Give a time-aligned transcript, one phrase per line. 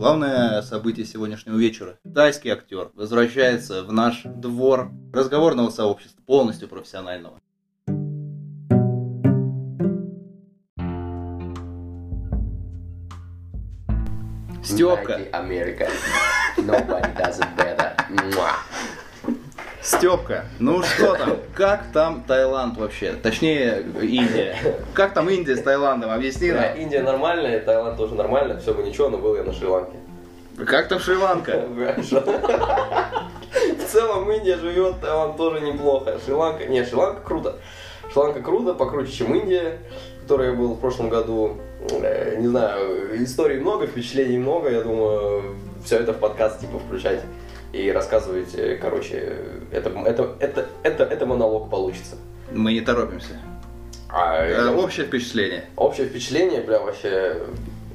[0.00, 1.98] Главное событие сегодняшнего вечера.
[2.14, 7.38] Тайский актер возвращается в наш двор разговорного сообщества, полностью профессионального.
[14.64, 15.20] Степка.
[15.34, 15.86] America.
[16.56, 17.94] Nobody does it better.
[19.82, 21.36] Степка, ну что там?
[21.54, 23.12] Как там Таиланд вообще?
[23.14, 24.56] Точнее, Индия.
[24.94, 26.10] Как там Индия с Таиландом?
[26.10, 26.76] Объясни Да, нам.
[26.78, 29.96] Индия нормальная, Таиланд тоже нормально, все бы ничего, но был я на Шри-Ланке.
[30.66, 31.64] Как там Шри-Ланка?
[33.78, 36.18] В целом Индия живет, Таиланд тоже неплохо.
[36.24, 37.56] Шри-Ланка, не, Шри-Ланка круто.
[38.12, 39.78] Шри-Ланка круто, покруче, чем Индия,
[40.18, 41.56] в которой я был в прошлом году.
[41.90, 47.22] Э, Не знаю, историй много, впечатлений много, я думаю, все это в подкаст типа включать
[47.72, 49.36] и рассказывать, э, короче,
[49.70, 52.16] это, это, это, это, это монолог получится.
[52.52, 53.34] Мы не торопимся.
[54.08, 55.64] А, Э, Общее впечатление.
[55.76, 57.36] Общее впечатление, прям вообще,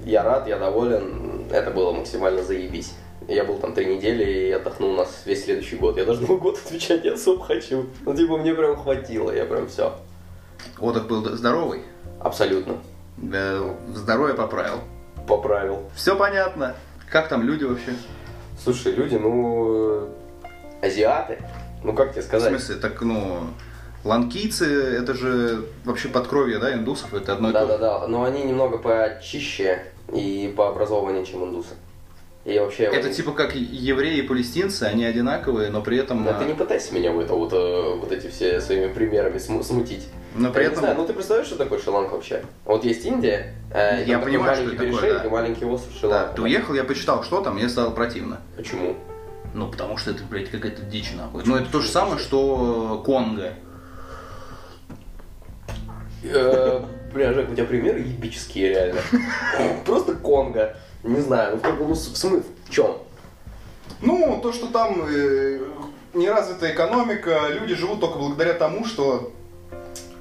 [0.06, 2.94] я рад, я доволен, это было максимально заебись.
[3.28, 5.98] Я был там три недели и отдохнул у нас весь следующий год.
[5.98, 7.88] Я даже Новый год отвечать не особо хочу.
[8.06, 9.96] Ну, типа, мне прям хватило, я прям все.
[10.80, 11.82] Отдых был здоровый.
[12.20, 12.78] Абсолютно.
[13.34, 14.80] Э, Здоровье поправил.
[15.28, 15.90] Поправил.
[15.96, 16.76] Все понятно.
[17.10, 17.94] Как там люди вообще?
[18.62, 20.08] Слушай, люди, ну,
[20.82, 21.38] э, азиаты,
[21.84, 22.50] ну, как тебе В сказать?
[22.50, 23.42] смысле, так, ну,
[24.04, 27.68] ланкийцы, это же вообще подкровье, да, индусов, это одно и то же.
[27.68, 29.84] Да-да-да, но они немного почище
[30.14, 31.74] и пообразованнее, чем индусы.
[32.46, 32.84] И вообще...
[32.84, 36.24] Это они- типа как евреи и палестинцы, они одинаковые, но при этом...
[36.24, 39.38] Ну, а, ты не пытайся меня в это вот, э, вот эти все своими примерами
[39.38, 40.08] сму- смутить.
[40.36, 40.80] Но при я этом...
[40.80, 42.44] не знаю, ну ты представляешь, что такое Шри-Ланка вообще?
[42.66, 45.24] Вот есть Индия, э, и Я понимаю, что это такое, да.
[45.26, 46.34] и маленький остров Да, Шри-Ланка.
[46.36, 48.42] ты уехал, я почитал, что там, мне стало противно.
[48.58, 48.96] Почему?
[49.54, 51.44] Ну, потому что это, блядь, какая-то дичь, нахуй.
[51.46, 53.54] Ну, это то же самое, что Конго.
[56.24, 56.82] Э,
[57.14, 59.02] Бля, Жек, у тебя примеры ебические реально.
[59.86, 60.76] Просто Конго.
[61.04, 62.98] Не знаю, ну как бы, ну, с- в смысле, в чем?
[64.02, 65.60] Ну, то, что там э,
[66.14, 69.32] неразвитая экономика, люди живут только благодаря тому, что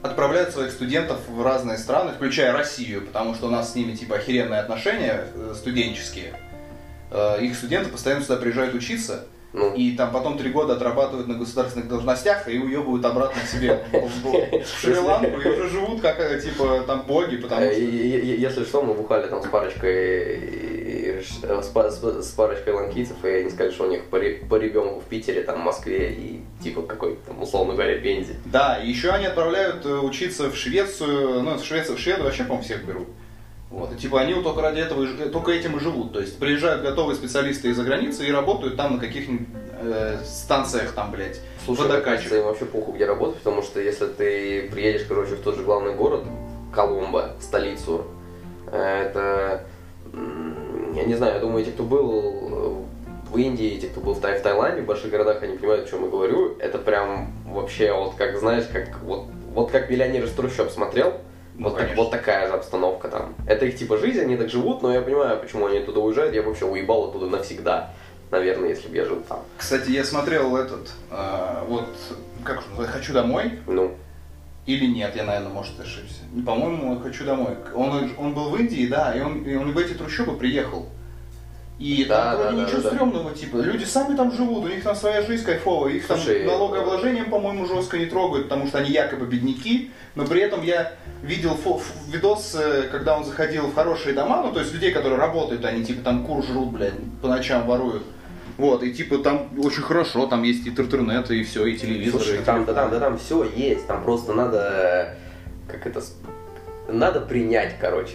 [0.05, 4.17] отправляют своих студентов в разные страны, включая Россию, потому что у нас с ними типа
[4.17, 6.35] охеренные отношения э, студенческие.
[7.11, 11.35] Э, Их студенты постоянно сюда приезжают учиться, Ну, и там потом три года отрабатывают на
[11.35, 16.85] государственных должностях и уебывают обратно к себе в Шри-Ланку и уже живут как э, типа
[16.87, 17.81] там боги, потому что...
[17.81, 20.74] если что, мы бухали там с парочкой
[21.31, 24.19] с па- с- парочкой ланкийцев, и они сказали, что у них по
[24.49, 28.37] по ребенку в Питере, там, в Москве и типа какой-то там, условно говоря, Пензе.
[28.45, 32.43] Да, и еще они отправляют э, учиться в Швецию, ну, в Швецию, в Шведу вообще,
[32.45, 33.09] по-моему, всех берут.
[33.71, 36.13] Вот, и типа они вот только ради этого, ж- только этим и живут.
[36.13, 39.49] То есть приезжают готовые специалисты из-за границы и работают там на каких-нибудь
[39.81, 42.31] э, станциях там, блядь, Слушай, водокачек.
[42.33, 45.95] им вообще похуй, где работать, потому что если ты приедешь, короче, в тот же главный
[45.95, 46.23] город,
[46.73, 48.05] Коломбо, столицу,
[48.71, 49.67] э, это,
[50.95, 52.85] я не знаю, я думаю, те, кто был
[53.29, 55.87] э, в Индии, те, кто был в, Тай- в Таиланде, в больших городах, они понимают,
[55.87, 56.57] о чем я говорю.
[56.59, 61.15] Это прям вообще вот как, знаешь, как вот, вот как миллионер из трущоб смотрел,
[61.57, 63.35] Ну, вот, так- вот такая же обстановка там.
[63.47, 66.35] Это их типа жизнь, они так живут, но я понимаю, почему они туда уезжают.
[66.35, 67.91] Я бы вообще уебал оттуда навсегда,
[68.31, 69.41] наверное, если бы я жил там.
[69.57, 71.87] Кстати, я смотрел этот, э, вот,
[72.45, 73.95] как же «Хочу домой» Ну,
[74.67, 76.21] или нет, я, наверное, может, ошибся.
[76.47, 77.57] По-моему, «Хочу домой».
[77.75, 80.89] Он, он был в Индии, да, и он, и он в эти трущобы приехал.
[81.79, 82.95] И Да, там да, да, ничего да, да.
[82.95, 86.47] стрёмного, типа, люди сами там живут, у них там своя жизнь кайфовая, их Слушай, там
[86.47, 90.93] налогообложением, по-моему, жестко не трогают, потому что они якобы бедняки, но при этом я
[91.23, 95.19] видел фо- видос, э, когда он заходил в хорошие дома, ну, то есть людей, которые
[95.19, 98.05] работают, они типа там кур жрут, блядь, по ночам воруют.
[98.57, 102.41] Вот, и типа там очень хорошо, там есть и интернет, и все, и телевизор, Слушай,
[102.41, 105.17] и там, да, там, да, там все есть, там просто надо,
[105.67, 106.03] как это,
[106.89, 108.15] надо принять, короче.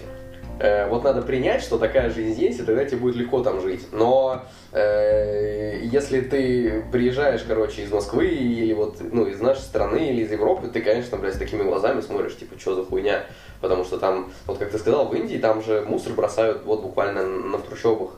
[0.59, 3.87] Э, вот надо принять, что такая жизнь есть, и тогда тебе будет легко там жить.
[3.93, 10.23] Но э, если ты приезжаешь, короче, из Москвы или вот, ну, из нашей страны или
[10.23, 13.23] из Европы, ты, конечно, блядь, с такими глазами смотришь, типа, что за хуйня.
[13.61, 17.23] Потому что там, вот как ты сказал, в Индии там же мусор бросают вот буквально
[17.25, 18.11] на трущобах.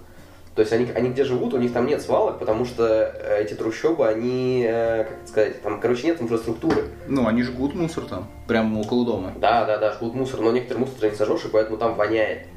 [0.55, 3.53] То есть они, они где живут, у них там нет свалок, потому что э, эти
[3.53, 6.85] трущобы, они, э, как это сказать, там, короче, нет инфраструктуры.
[7.07, 9.33] Ну, они жгут мусор там, прямо около дома.
[9.39, 12.47] Да, да, да, жгут мусор, но некоторые мусор не сожжешь, и поэтому там воняет.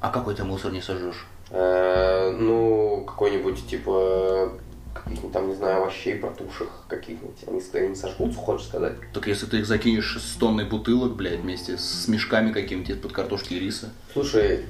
[0.00, 1.26] А какой ты мусор не сожжешь?
[1.50, 4.52] Э, ну, какой-нибудь, типа,
[4.92, 7.44] каких-нибудь там, не знаю, овощей протуших каких-нибудь.
[7.46, 8.92] Они, с- они сожгутся, хочешь сказать?
[9.14, 13.54] Так если ты их закинешь с тонной бутылок, блядь, вместе с мешками какими-то из-под картошки
[13.54, 13.90] и риса.
[14.12, 14.66] Слушай,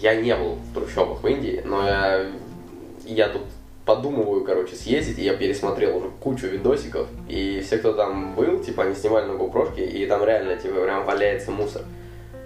[0.00, 2.26] я не был в трущобах в Индии, но я,
[3.04, 3.42] я тут
[3.84, 8.84] подумываю, короче, съездить, и я пересмотрел уже кучу видосиков, и все, кто там был, типа,
[8.84, 11.82] они снимали на GoPro, и там реально, типа, прям валяется мусор.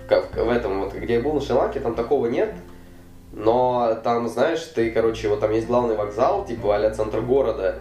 [0.08, 2.54] В, в- в этом вот, где я был на Шри-Ланке, там такого нет,
[3.32, 7.78] Но там, знаешь, ты, короче, вот там есть главный вокзал, типа а центр города,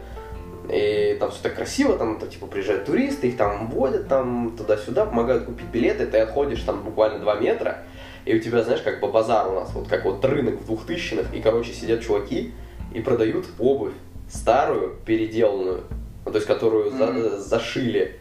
[0.69, 5.05] и там все так красиво, там, то, типа, приезжают туристы, их там водят там туда-сюда,
[5.05, 7.79] помогают купить билеты, ты отходишь там буквально 2 метра,
[8.27, 11.33] и у тебя, знаешь, как по базар у нас, вот как вот рынок в двухтысячных,
[11.33, 12.51] и, короче, сидят чуваки
[12.93, 13.93] и продают обувь
[14.29, 15.83] старую, переделанную,
[16.25, 18.19] ну, то есть, которую за- зашили.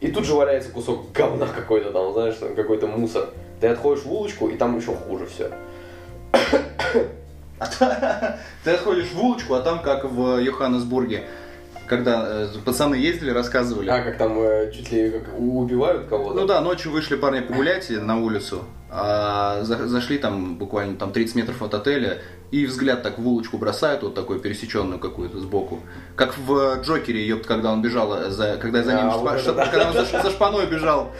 [0.00, 3.30] И тут же валяется кусок говна какой-то там, знаешь, там какой-то мусор.
[3.60, 5.50] Ты отходишь в улочку, и там еще хуже все.
[8.64, 11.24] Ты отходишь в улочку, а там как в Йоханнесбурге.
[11.86, 13.88] Когда э, пацаны ездили, рассказывали.
[13.88, 16.38] А, как там э, чуть ли как убивают кого-то.
[16.38, 21.34] Ну да, ночью вышли парни погулять на улицу, а за- зашли там буквально там 30
[21.36, 22.18] метров от отеля,
[22.50, 25.80] и взгляд так в улочку бросают, вот такую пересеченную какую-то сбоку.
[26.16, 29.56] Как в Джокере, ёпт, когда он бежал, э, за, когда за ним, А, шпа- вот
[29.56, 29.66] да.
[29.66, 31.10] когда он за, шпаной бежал.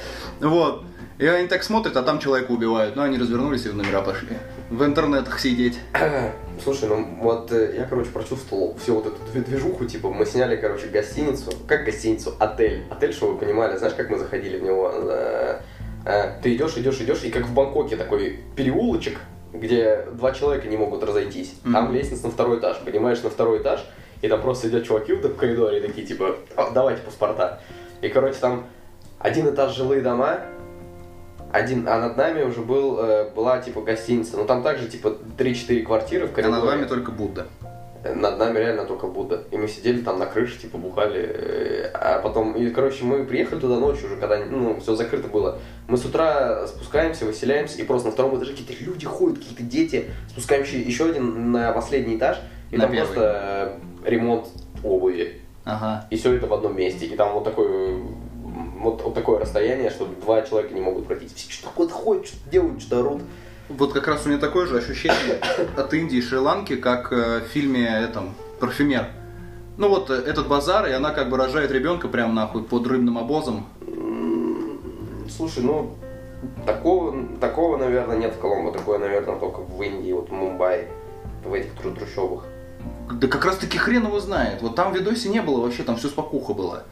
[0.41, 0.85] Вот.
[1.19, 2.95] И они так смотрят, а там человека убивают.
[2.95, 4.29] Ну, они развернулись и в номера пошли.
[4.71, 5.77] В интернетах сидеть.
[6.63, 10.87] Слушай, ну вот э, я, короче, прочувствовал всю вот эту движуху, типа, мы сняли, короче,
[10.87, 12.85] гостиницу, как гостиницу, отель.
[12.89, 14.93] Отель, чтобы вы понимали, знаешь, как мы заходили в него?
[16.05, 19.19] Э, Ты идешь, идешь, идешь, и как в Бангкоке такой переулочек,
[19.53, 21.55] где два человека не могут разойтись.
[21.63, 21.95] Там Мгм.
[21.95, 23.85] лестница на второй этаж, поднимаешь на второй этаж,
[24.23, 27.61] и там просто сидят чуваки в коридоре, и такие, типа, «А, давайте паспорта.
[28.03, 28.67] И, короче, там
[29.19, 30.41] один этаж жилые дома,
[31.53, 34.37] один, а над нами уже был, э, была типа гостиница.
[34.37, 36.57] Ну там также типа 3-4 квартиры в А коридоре.
[36.57, 37.47] над вами только Будда.
[38.05, 39.43] Над нами реально только Будда.
[39.51, 41.21] И мы сидели там на крыше, типа бухали.
[41.21, 45.59] э, А потом, и, короче, мы приехали туда ночью уже, когда ну, все закрыто было.
[45.89, 50.11] Мы с утра спускаемся, выселяемся, и просто на втором этаже какие-то люди ходят, какие-то дети.
[50.31, 52.39] Спускаемся еще один на последний этаж,
[52.71, 53.07] и На там первый.
[53.07, 54.47] просто э, ремонт
[54.85, 55.41] обуви.
[55.65, 56.07] Ага.
[56.11, 57.07] И все это в одном месте.
[57.07, 57.97] И там вот такой
[58.81, 61.27] вот, вот такое расстояние, что два человека не могут пройти.
[61.35, 63.23] Все что-то ходят, что-то делают, что-то орут.
[63.69, 65.41] Вот как раз у меня такое же ощущение
[65.77, 69.09] от Индии и Шри-Ланки, как э, в фильме этом «Парфюмер».
[69.77, 73.19] Ну вот э, этот базар, и она как бы рожает ребенка прямо нахуй под рыбным
[73.19, 73.67] обозом.
[75.29, 75.95] Слушай, ну,
[76.65, 78.73] такого, такого, наверное, нет в Коломбо.
[78.73, 80.89] Такое, наверное, только в Индии, вот в Мумбаи,
[81.45, 82.45] в этих тру- трущобах.
[83.13, 84.63] Да как раз таки хрен его знает.
[84.63, 86.85] Вот там в видосе не было вообще, там все спокуха было.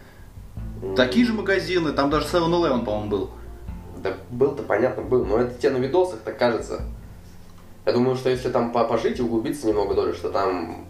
[0.95, 3.31] Такие же магазины, там даже 7-Eleven, по-моему, был.
[4.07, 5.25] Да был-то, понятно, был.
[5.25, 6.83] Но это тебе на видосах так кажется.
[7.85, 10.87] Я думаю, что если там по- пожить и углубиться немного дольше, что там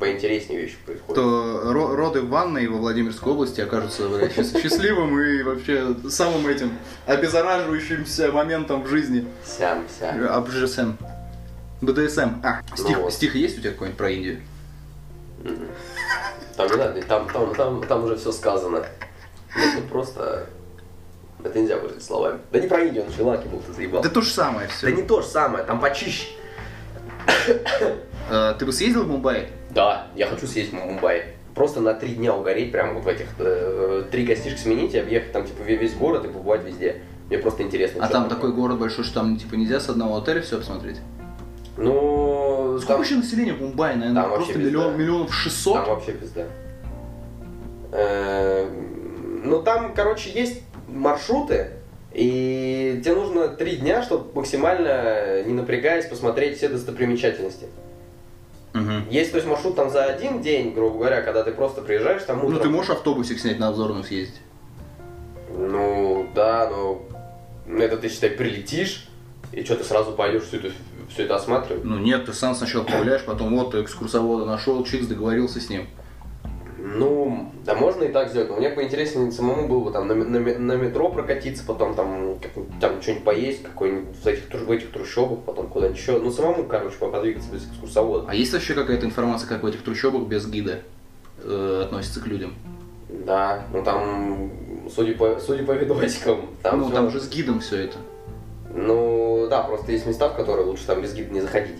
[0.00, 1.14] поинтереснее вещи происходят.
[1.16, 4.08] То ро- роды в ванной во Владимирской области окажутся
[4.62, 6.72] счастливым и вообще самым этим
[7.06, 9.26] обеззараживающимся моментом в жизни.
[9.44, 10.22] Сям, сям.
[10.28, 10.92] АБЖСМ.
[11.80, 12.30] БДСМ.
[12.42, 13.12] А, стих, Ну вот.
[13.12, 14.40] стих есть у тебя какой-нибудь про Индию?
[16.56, 18.84] Там не надо, там, там, там, там уже все сказано.
[19.56, 20.46] Ну, тут просто...
[21.44, 22.40] Это нельзя выразить словами.
[22.52, 24.02] Да не про Индию, он в Шри-Ланке был, ты заебал.
[24.02, 24.86] Да то же самое все.
[24.86, 26.26] Да не то же самое, там почище.
[28.58, 29.48] ты бы съездил в Мумбай?
[29.70, 31.24] Да, я хочу съездить в Мумбай.
[31.54, 35.32] Просто на три дня угореть, прям вот в этих э, три гостишки сменить и объехать
[35.32, 37.02] там типа ве- весь город и побывать везде.
[37.28, 38.04] Мне просто интересно.
[38.04, 40.98] А там такой город большой, что там типа нельзя с одного отеля все посмотреть?
[41.76, 44.22] Ну, Сколько там, вообще населения в Мумбаи, наверное?
[44.22, 45.74] Там Просто миллион, миллионов шестьсот?
[45.74, 46.46] там вообще пизда.
[47.92, 48.68] Э,
[49.44, 51.70] Ну там, короче, есть маршруты,
[52.12, 57.66] и тебе нужно три дня, чтобы максимально не напрягаясь посмотреть все достопримечательности.
[58.72, 59.08] Мгм.
[59.10, 62.38] Есть, то есть маршрут там за один день, грубо говоря, когда ты просто приезжаешь там
[62.38, 62.54] утром.
[62.54, 64.40] Ну ты можешь автобусик снять на обзорную съездить?
[65.56, 67.02] Ну, да, но
[67.78, 69.08] это ты, считай, прилетишь,
[69.52, 70.70] и что, ты сразу пойдешь все это,
[71.08, 71.84] все это осматривать?
[71.84, 75.88] Ну нет, ты сам сначала погуляешь, потом вот экскурсовода нашел, чикс, договорился с ним.
[76.80, 80.38] Ну, да можно и так сделать, но мне поинтереснее самому было бы там на, на
[80.38, 85.40] на метро прокатиться, потом там, как- там что-нибудь поесть, какой-нибудь в этих, в этих трущобах,
[85.40, 86.18] потом куда-нибудь еще.
[86.20, 88.26] Ну, самому, короче, подвигаться без экскурсовода.
[88.28, 90.80] А есть вообще какая-то информация, как в этих трущобах без гида
[91.42, 92.54] э, относится к людям?
[93.08, 94.52] Да, ну там,
[94.94, 97.96] судя по, судя по видосикам, там ну, всё- там же с гидом все это.
[98.72, 101.78] Ну, да, просто есть места, в которые лучше там без гида не заходить.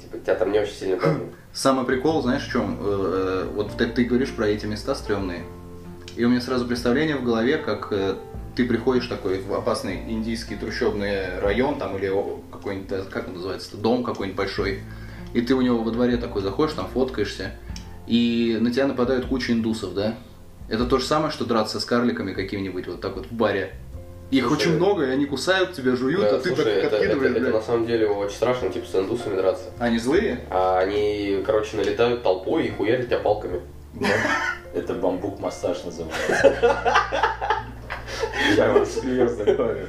[0.00, 0.98] Типа, тебя там не очень сильно.
[1.58, 2.78] Самый прикол, знаешь, в чем?
[2.78, 5.42] Э, э, Вот ты, ты говоришь про эти места стрёмные.
[6.14, 8.14] И у меня сразу представление в голове, как э,
[8.54, 12.12] ты приходишь такой в опасный индийский трущобный район, там, или
[12.52, 14.82] какой-нибудь, как он называется, дом какой-нибудь большой,
[15.34, 17.50] и ты у него во дворе такой заходишь, там фоткаешься,
[18.06, 20.14] и на тебя нападают куча индусов, да?
[20.68, 23.74] Это то же самое, что драться с карликами какими-нибудь вот так вот в баре.
[24.30, 26.96] Их Слушай, очень много, и они кусают тебя, жуют, Да, а ты слушай, так это,
[26.96, 27.54] откидываешь, это- это блядь.
[27.54, 29.64] на самом деле очень страшно, типа, с индусами драться.
[29.78, 30.40] Они злые?
[30.50, 33.62] А они, короче, налетают толпой и хуярят тебя палками.
[34.74, 36.54] Это бамбук-массаж называется.
[38.56, 39.86] Я вам серьезно говорю.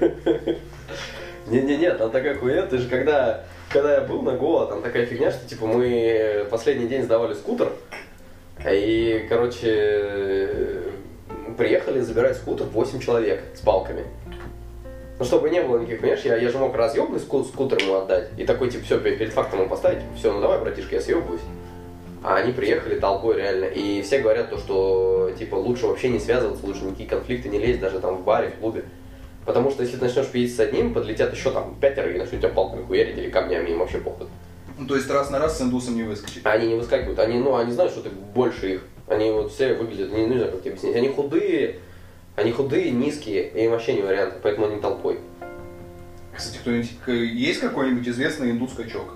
[1.47, 5.31] Не-не-не, там такая хуйня, ты же когда когда я был на Гоа, там такая фигня,
[5.31, 7.71] что типа мы последний день сдавали скутер,
[8.67, 10.81] и, короче,
[11.59, 14.05] приехали забирать скутер 8 человек с палками.
[15.19, 18.29] Ну, чтобы не было никаких, понимаешь, я, я же мог разъебный ску- скутер ему отдать.
[18.37, 21.41] И такой, типа, все, перед фактом ему поставить, все, ну давай, братишка, я съебываюсь.
[22.23, 23.65] А они приехали толпой реально.
[23.65, 27.81] И все говорят то, что, типа, лучше вообще не связываться, лучше никакие конфликты не лезть,
[27.81, 28.85] даже там в баре, в клубе.
[29.45, 32.49] Потому что если ты начнешь пиздить с одним, подлетят еще там пятеро и начнут тебя
[32.49, 34.27] палками хуярить или камнями, им вообще похуй.
[34.77, 36.45] Ну, то есть раз на раз с индусом не выскочить.
[36.45, 38.81] Они не выскакивают, они, ну, они знают, что ты больше их.
[39.09, 40.95] Они вот все выглядят, не, не знаю, как тебе объяснить.
[40.95, 41.79] Они худые,
[42.35, 45.19] они худые, низкие, и им вообще не вариант, поэтому они толпой.
[46.35, 49.15] Кстати, кто-нибудь есть какой-нибудь известный индус-качок?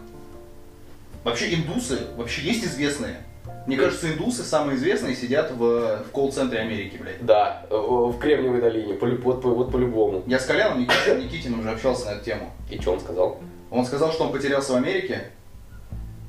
[1.24, 3.18] Вообще индусы, вообще есть известные?
[3.66, 7.26] Мне кажется, индусы самые известные сидят в, в колл-центре Америки, блядь.
[7.26, 10.24] Да, в Кремниевой долине, по, вот, по- вот по-любому.
[10.28, 12.52] Я с Коляном Никитиным, Никитиным уже общался на эту тему.
[12.70, 13.40] И что он сказал?
[13.72, 15.28] Он сказал, что он потерялся в Америке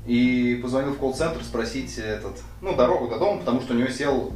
[0.05, 4.31] и позвонил в колл-центр спросить этот, ну, дорогу до дома, потому что у него сел,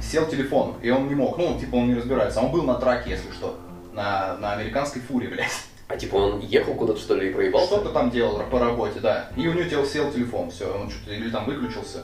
[0.00, 2.40] сел телефон, и он не мог, ну, типа он не разбирается.
[2.40, 3.58] А он был на траке, если что,
[3.92, 5.50] на, на американской фуре, блядь.
[5.86, 7.66] А типа он ехал куда-то что ли и проебался?
[7.66, 9.28] Что-то там делал по работе, да.
[9.36, 12.02] И у него тел- сел телефон, все, он что-то или там выключился.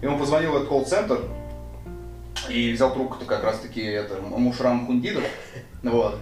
[0.00, 1.20] И он позвонил в этот колл-центр
[2.48, 5.24] и взял трубку-то как раз-таки это, Мушрам Хундидов.
[5.82, 6.18] Вот.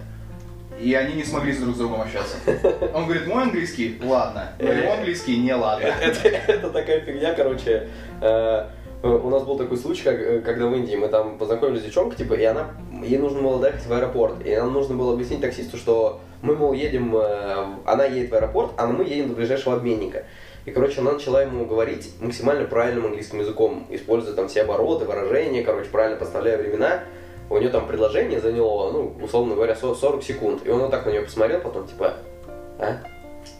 [0.79, 2.37] И они не смогли друг с другом общаться.
[2.93, 5.87] Он говорит, мой английский, ладно, но его английский не ладно.
[6.01, 7.89] Это, это такая фигня, короче.
[8.21, 8.65] э,
[9.01, 12.17] у нас был такой случай, как, э, когда в Индии мы там познакомились с девчонкой,
[12.17, 12.71] типа, и она,
[13.03, 16.73] ей нужно было доехать в аэропорт, и нам нужно было объяснить таксисту, что мы, мол,
[16.73, 20.25] едем, э, она едет в аэропорт, а мы едем до ближайшего обменника.
[20.65, 25.63] И, короче, она начала ему говорить максимально правильным английским языком, используя там все обороты, выражения,
[25.63, 27.03] короче, правильно поставляя времена.
[27.49, 30.61] У нее там предложение заняло, ну, условно говоря, со- 40 секунд.
[30.65, 32.13] И он вот так на нее посмотрел, потом типа,
[32.77, 32.97] а?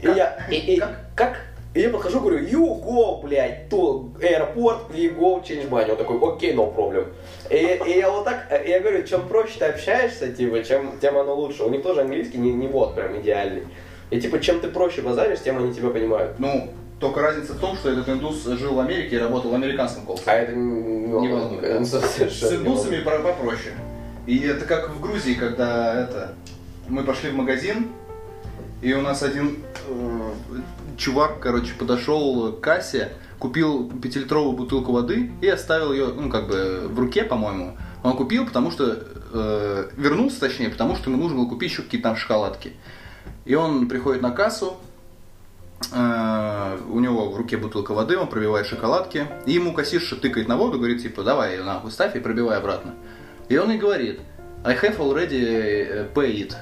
[0.02, 0.16] И Как?
[0.18, 0.90] я, и, и- Как?
[1.16, 1.38] как?
[1.76, 5.92] И я подхожу, говорю, you go, блядь, то аэропорт, we go, change money.
[5.92, 7.08] Он такой, окей, no problem.
[7.50, 11.36] И, и я вот так, я говорю, чем проще ты общаешься, типа, чем, тем оно
[11.36, 11.64] лучше.
[11.64, 13.68] У них тоже английский не, не вот прям идеальный.
[14.10, 16.40] И типа, чем ты проще базаришь, тем они тебя понимают.
[16.40, 16.70] Ну,
[17.00, 20.20] только разница в том, что этот индус жил в Америке и работал в американском колл
[20.26, 21.62] А это не, Не волнует.
[21.62, 21.84] да.
[21.86, 23.74] С индусами про- попроще.
[24.26, 26.36] И это как в Грузии, когда это
[26.88, 27.88] мы пошли в магазин,
[28.82, 30.32] и у нас один э,
[30.98, 36.88] чувак, короче, подошел к кассе, купил пятилитровую бутылку воды и оставил ее, ну, как бы
[36.90, 37.78] в руке, по-моему.
[38.04, 38.98] Он купил, потому что
[39.34, 42.74] э, вернулся, точнее, потому что ему нужно было купить еще какие-то там шоколадки.
[43.46, 44.78] И он приходит на кассу,
[45.92, 50.78] у него в руке бутылка воды, он пробивает шоколадки, и ему кассирша тыкает на воду,
[50.78, 52.96] говорит, типа, давай ее нахуй ставь и пробивай обратно.
[53.48, 54.20] И он и говорит,
[54.64, 56.54] I have already э, paid.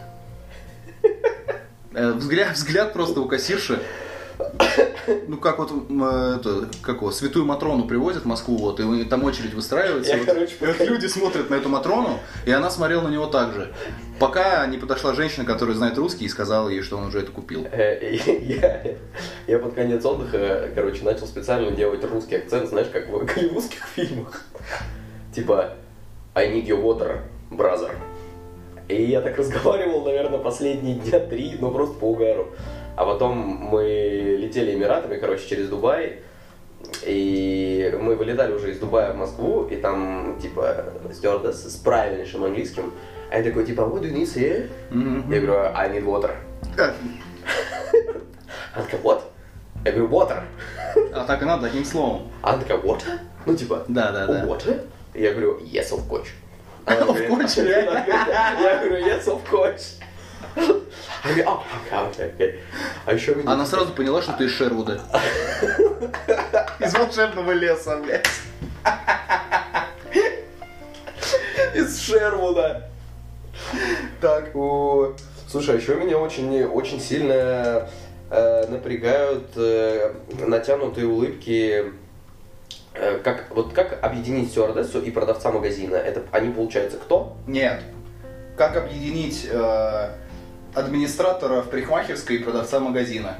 [1.93, 3.81] Э, Взгляд, взгляд просто у кассирши.
[5.27, 9.53] Ну, как вот, это, как его, святую Матрону привозят в Москву, вот, и там очередь
[9.53, 10.11] выстраивается.
[10.11, 10.25] Я, вот.
[10.25, 13.73] короче, И вот люди смотрят на эту Матрону, и она смотрела на него так же.
[14.19, 17.65] Пока не подошла женщина, которая знает русский, и сказала ей, что он уже это купил.
[17.71, 18.83] Э, Я,
[19.47, 24.41] я под конец отдыха, короче, начал специально делать русский акцент, знаешь, как в голливудских фильмах.
[25.33, 25.73] Типа,
[26.33, 27.91] I need your water, brother.
[28.87, 32.47] И я так разговаривал, наверное, последние дня три, ну просто по угару.
[32.97, 36.19] А потом мы летели Эмиратами, короче, через Дубай.
[37.05, 42.91] И мы вылетали уже из Дубая в Москву, и там, типа, стюардесса с правильнейшим английским.
[43.29, 44.67] А я такой, типа, what do you need here?
[45.31, 46.31] Я говорю, I need water.
[46.75, 46.93] Она
[48.83, 49.21] такая, what?
[49.85, 50.41] Я говорю, water.
[51.13, 52.31] А так и надо, таким словом.
[52.41, 53.19] Она такая, water?
[53.45, 54.45] Ну, типа, Да, да, да.
[54.45, 54.81] water?
[55.13, 56.27] Я говорю, yes, of course.
[56.85, 57.63] Of course?
[57.63, 59.99] Я говорю, yes, of course.
[61.45, 61.63] «А.
[63.05, 63.51] А еще меня...
[63.51, 65.01] Она сразу поняла, что ты из Шервуда.
[66.79, 68.27] Из волшебного леса, блядь.
[71.75, 72.89] из Шервуда.
[74.21, 75.13] Так, о,
[75.47, 77.89] слушай, а еще меня очень, очень сильно
[78.29, 80.13] э, напрягают э,
[80.45, 81.91] натянутые улыбки.
[82.93, 85.95] Э, как, вот как объединить стюардессу и продавца магазина?
[85.95, 87.37] Это они, получается, кто?
[87.47, 87.81] Нет.
[88.55, 90.09] Как объединить э,
[90.77, 93.35] администратора в парикмахерской и продавца магазина?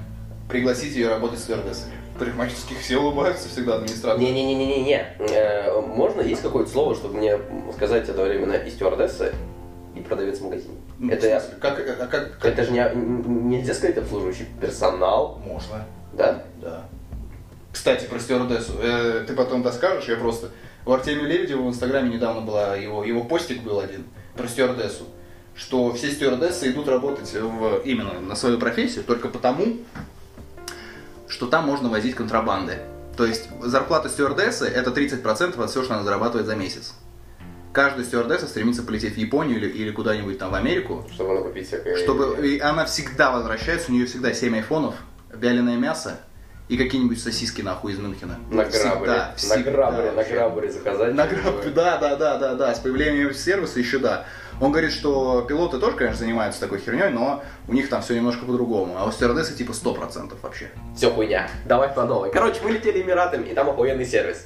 [0.50, 1.92] Пригласить ее работать стюардессой.
[2.16, 4.24] В парикмахерских все улыбаются всегда администраторы.
[4.26, 5.16] Не-не-не-не-не.
[5.20, 7.38] Э, можно есть какое-то слово, чтобы мне
[7.76, 9.34] сказать одновременно и стюардесса,
[9.96, 10.76] и продавец в магазине?
[10.98, 15.86] Ну, это, смысле, как, а как, как- это же не, нельзя сказать обслуживающий персонал, Можно.
[16.14, 16.44] да?
[16.62, 16.86] Да.
[17.72, 18.74] Кстати, про стюардессу.
[18.82, 20.50] Э, ты потом доскажешь, я просто...
[20.86, 24.06] У Артемия Лебедева в Инстаграме недавно была его, его постик был один
[24.38, 25.04] про стюардессу.
[25.58, 29.78] Что все стюардессы идут работать в, именно на свою профессию только потому,
[31.28, 32.80] что там можно возить контрабанды.
[33.18, 36.94] То есть зарплата стюардессы это 30% от всего, что она зарабатывает за месяц.
[37.74, 41.98] Каждая стюардесса стремится полететь в Японию или, или куда-нибудь там в Америку, Чтобы накупить всякое...
[41.98, 44.96] чтобы и она всегда возвращается, у нее всегда 7 айфонов,
[45.34, 46.20] вяленое мясо
[46.70, 48.38] и какие-нибудь сосиски нахуй из Мюнхена.
[48.52, 51.14] На Всегда, грабаре, на всегда грабаре, на грабаре заказать.
[51.14, 52.76] На граб- да, да, да, да, да.
[52.76, 54.26] С появлением сервиса еще да.
[54.60, 58.44] Он говорит, что пилоты тоже, конечно, занимаются такой херней, но у них там все немножко
[58.46, 58.96] по-другому.
[58.98, 60.70] А у стюардессы типа 100% вообще.
[60.96, 61.48] Все хуйня.
[61.66, 62.32] Давай по новой.
[62.32, 64.46] Короче, мы летели Эмиратами, и там охуенный сервис.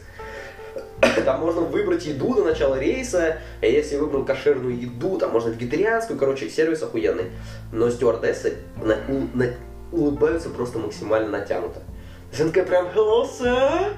[1.26, 6.20] Там можно выбрать еду до начала рейса, а если выбрал кошерную еду, там можно вегетарианскую,
[6.20, 7.32] короче, сервис охуенный.
[7.72, 8.98] Но стюардессы на-
[9.34, 9.54] на-
[9.92, 11.82] улыбаются просто максимально натянуто.
[12.40, 13.94] Она такая прям «Hello, sir!»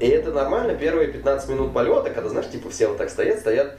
[0.00, 3.76] И это нормально первые 15 минут полета, когда, знаешь, типа все вот так стоят, стоят.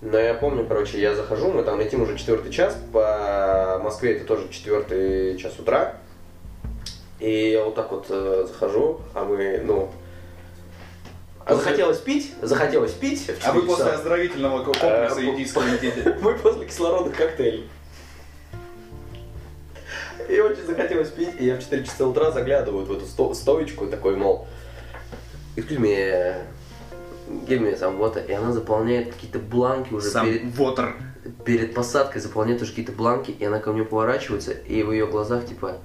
[0.00, 4.26] Но я помню, короче, я захожу, мы там летим уже четвертый час, по Москве это
[4.26, 5.96] тоже четвертый час утра.
[7.20, 9.90] И я вот так вот э, захожу, а мы, ну...
[11.46, 13.30] а захотелось пить, захотелось пить.
[13.44, 16.18] А вы 4 после оздоровительного комплекса Э, индийского летите?
[16.20, 17.68] Мы после кислородных коктейлей.
[20.28, 23.86] И очень захотелось пить, и я в 4 часа утра заглядываю в эту сто- стоечку,
[23.86, 24.46] такой, мол,
[25.56, 26.34] excuse me,
[27.46, 30.92] give me some water, и она заполняет какие-то бланки уже Сам перед, Water.
[31.44, 35.46] перед посадкой, заполняет уже какие-то бланки, и она ко мне поворачивается, и в ее глазах,
[35.46, 35.78] типа,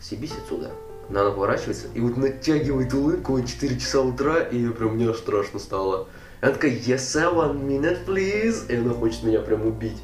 [0.00, 0.70] съебись отсюда.
[1.08, 5.10] Но она поворачивается и вот натягивает улыбку в 4 часа утра, и я прям, мне
[5.10, 6.08] аж страшно стало.
[6.40, 8.70] И она такая, yes, sir, one minute, please.
[8.72, 9.98] И она хочет меня прям убить.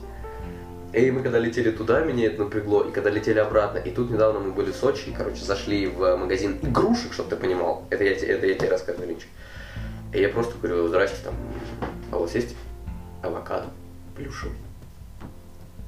[0.92, 4.40] И мы когда летели туда, меня это напрягло, и когда летели обратно, и тут недавно
[4.40, 7.84] мы были в Сочи, и, короче, зашли в магазин игрушек, чтобы ты понимал.
[7.90, 9.26] Это я, это я тебе рассказываю, Линч.
[10.14, 11.34] И я просто говорю, здрасте, там,
[12.10, 12.56] а у вас есть
[13.22, 13.66] авокадо
[14.16, 14.56] плюшевый?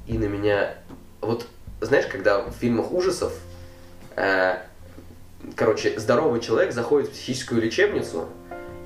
[0.05, 0.75] И на меня,
[1.19, 1.47] вот,
[1.79, 3.33] знаешь, когда в фильмах ужасов,
[4.15, 4.57] э,
[5.55, 8.27] короче, здоровый человек заходит в психическую лечебницу,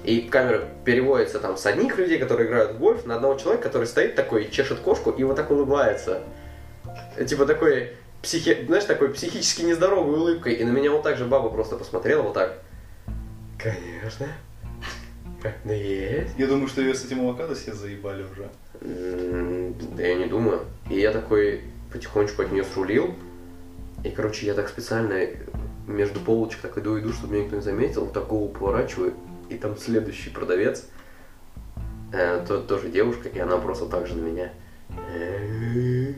[0.06, 3.88] и камера переводится там с одних людей, которые играют в гольф, на одного человека, который
[3.88, 6.22] стоит такой, чешет кошку и вот так улыбается.
[7.16, 8.66] Э, Типа такой, психи...
[8.66, 10.54] знаешь, такой психически нездоровой улыбкой.
[10.54, 12.60] И на меня вот так же баба просто посмотрела вот так.
[13.58, 14.28] Конечно.
[15.64, 16.34] Да есть.
[16.38, 18.50] Я думаю, что ее с этим авокадо все заебали уже.
[18.82, 20.62] Да я не думаю.
[20.90, 23.16] И я такой потихонечку от нее срулил.
[24.04, 25.28] И, короче, я так специально
[25.88, 29.14] между полочек так иду, иду, чтобы меня никто не заметил, вот так голову поворачиваю,
[29.50, 30.86] и там следующий продавец,
[32.14, 34.52] э, то- тоже девушка, и она просто так же на меня.
[35.18, 36.16] И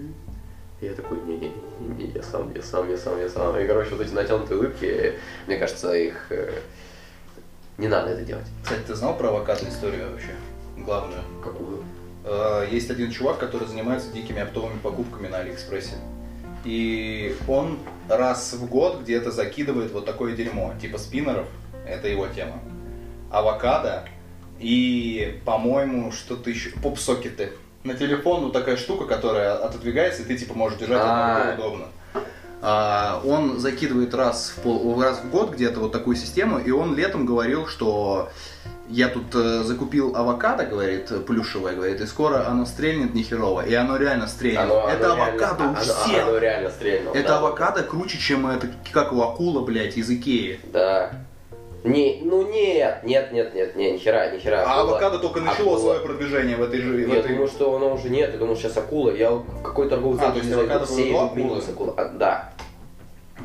[0.81, 3.57] я такой, не-не-не, я сам, я сам, я сам, я сам.
[3.57, 5.13] И, короче, вот эти натянутые улыбки,
[5.47, 6.59] мне кажется, их э,
[7.77, 8.45] не надо это делать.
[8.63, 10.31] Кстати, ты знал про авокадо историю вообще?
[10.77, 11.21] Главную.
[11.43, 11.83] Какую?
[12.25, 15.95] Э, Есть один чувак, который занимается дикими оптовыми покупками на Алиэкспрессе.
[16.63, 21.47] И он раз в год где-то закидывает вот такое дерьмо, типа спиннеров,
[21.87, 22.59] это его тема.
[23.31, 24.03] Авокадо
[24.59, 27.53] и, по-моему, что-то еще, поп-сокеты.
[27.83, 31.51] На телефон, ну такая штука, которая отодвигается, и ты типа можешь держать А.
[31.53, 31.85] это удобно.
[32.61, 36.95] А, он закидывает раз в, пол, раз в год где-то вот такую систему, и он
[36.95, 38.29] летом говорил, что
[38.89, 43.61] я тут э, закупил авокадо, говорит, плюшевое, говорит, и скоро оно стрельнет нехерово.
[43.65, 44.61] И оно реально стрельнет.
[44.61, 46.23] Оно- это оно реально- авокадо у оно- всех.
[46.27, 47.13] Оно реально стрельнуло.
[47.13, 47.37] это да.
[47.37, 50.59] авокадо круче, чем это, как у акула, блядь, из Икеи.
[50.71, 51.11] Да.
[51.83, 54.63] Не, ну нет, нет, нет, нет, не, ни хера, ни хера.
[54.65, 54.91] А Акула.
[54.97, 55.79] авокадо только начало Акула.
[55.79, 56.93] свое продвижение в этой же...
[56.93, 59.11] в Я этой- думаю, что оно уже нет, я думаю, сейчас акула.
[59.11, 61.59] Я в какой торговый А, центр то есть авокадо все акулы?
[61.59, 61.93] акула.
[61.97, 62.53] А, да,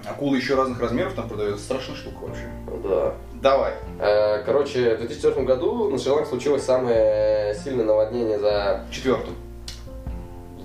[0.08, 1.62] Акулы еще разных размеров там продается.
[1.62, 2.44] Страшная штука вообще.
[2.82, 3.14] да.
[3.40, 3.74] Давай.
[4.00, 8.84] Э, Короче, в 2004 году на Шри-Ланке случилось самое сильное наводнение за...
[8.90, 9.34] Четвертый.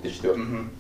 [0.02, 0.34] 2004.
[0.36, 0.72] Мгм.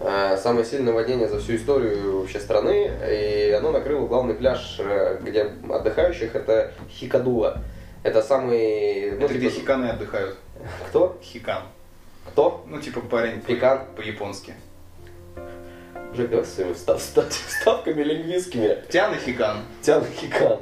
[0.00, 5.18] Э, Самое сильное наводнение за всю историю вообще страны, и оно накрыло главный пляж, э,
[5.22, 7.62] где отдыхающих, это Хикадула.
[8.02, 9.12] Это самый...
[9.12, 10.36] ну, это где типа- хиканы отдыхают.
[10.88, 11.18] Кто?
[11.22, 11.62] Хикан.
[12.28, 12.64] Кто?
[12.68, 13.80] Ну, типа парень по- Хикан?
[13.96, 14.54] по-японски.
[16.14, 18.78] Жек, давай своими встав- встав- вставками лингвистскими.
[18.90, 19.58] Тян и хикан.
[19.82, 20.58] Тян Хикан.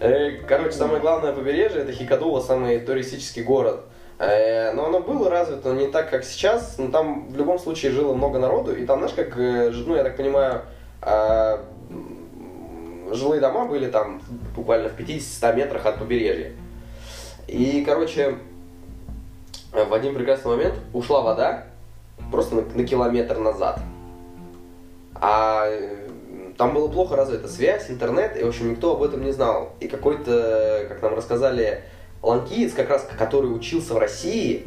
[0.00, 3.80] Э, Короче, самое главное побережье это Хикадула, самый туристический город.
[4.18, 6.76] Э, Но оно было развито не так, как сейчас.
[6.78, 8.74] Но там в любом случае жило много народу.
[8.74, 10.62] И там, знаешь, как, э, ну, я так понимаю,
[11.02, 11.64] а,
[13.12, 14.20] жилые дома были там
[14.54, 16.52] буквально в 50-100 метрах от побережья.
[17.46, 18.38] И, короче,
[19.72, 21.64] э, в один прекрасный момент ушла вода
[22.32, 23.80] просто на, на километр назад.
[25.14, 25.68] А
[26.56, 29.74] там была плохо развита связь, интернет, и, в общем, никто об этом не знал.
[29.80, 31.82] И какой-то, как нам рассказали,
[32.26, 34.64] ланкиец, как раз, который учился в России,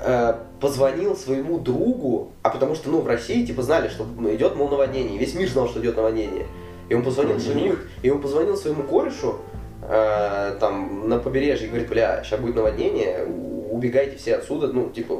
[0.00, 4.68] э, позвонил своему другу, а потому что, ну, в России, типа, знали, что идет, мол,
[4.68, 5.18] наводнение.
[5.18, 6.46] Весь мир знал, что идет наводнение.
[6.88, 9.36] И он позвонил своему, и он позвонил своему корешу,
[9.82, 13.26] э, там, на побережье, и говорит, бля, сейчас будет наводнение,
[13.70, 15.16] убегайте все отсюда, ну, типа,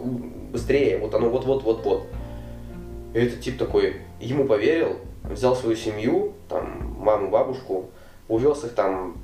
[0.53, 2.07] быстрее, вот оно вот-вот-вот-вот.
[3.15, 7.87] И этот тип такой, ему поверил, взял свою семью, там, маму, бабушку,
[8.29, 9.17] увез их там,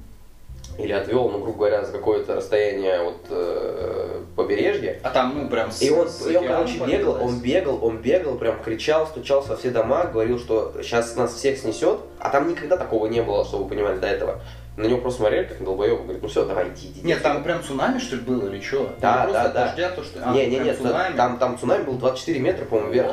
[0.78, 5.00] или отвел, ну, грубо говоря, за какое-то расстояние от э, побережья.
[5.02, 7.96] А там, ну, прям с И он, с и он, короче, бегал, он бегал, он
[7.98, 11.98] бегал, прям кричал, стучался во все дома, говорил, что сейчас нас всех снесет.
[12.20, 14.40] А там никогда такого не было, чтобы вы понимали, до этого.
[14.76, 17.00] На него просто смотрели, как на долбоёба, говорит, ну все, давай, иди, иди.
[17.02, 18.94] Нет, там прям цунами, что ли, было или что?
[19.00, 19.66] Да, просто да, да.
[19.66, 20.20] дождя, то, что...
[20.24, 21.16] а, не, не, нет, цунами?
[21.16, 23.10] там, там цунами был 24 метра, по-моему, вверх.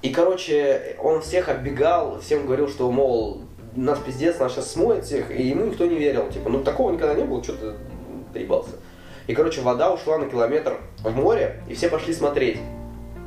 [0.00, 3.42] И, короче, он всех оббегал, всем говорил, что, мол,
[3.76, 6.28] нас пиздец, нас сейчас смоет всех, и ему никто не верил.
[6.28, 7.72] Типа, ну такого никогда не было, что ты
[8.32, 8.72] доебался.
[9.26, 12.58] И, короче, вода ушла на километр в море, и все пошли смотреть.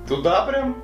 [0.08, 0.76] Туда прям?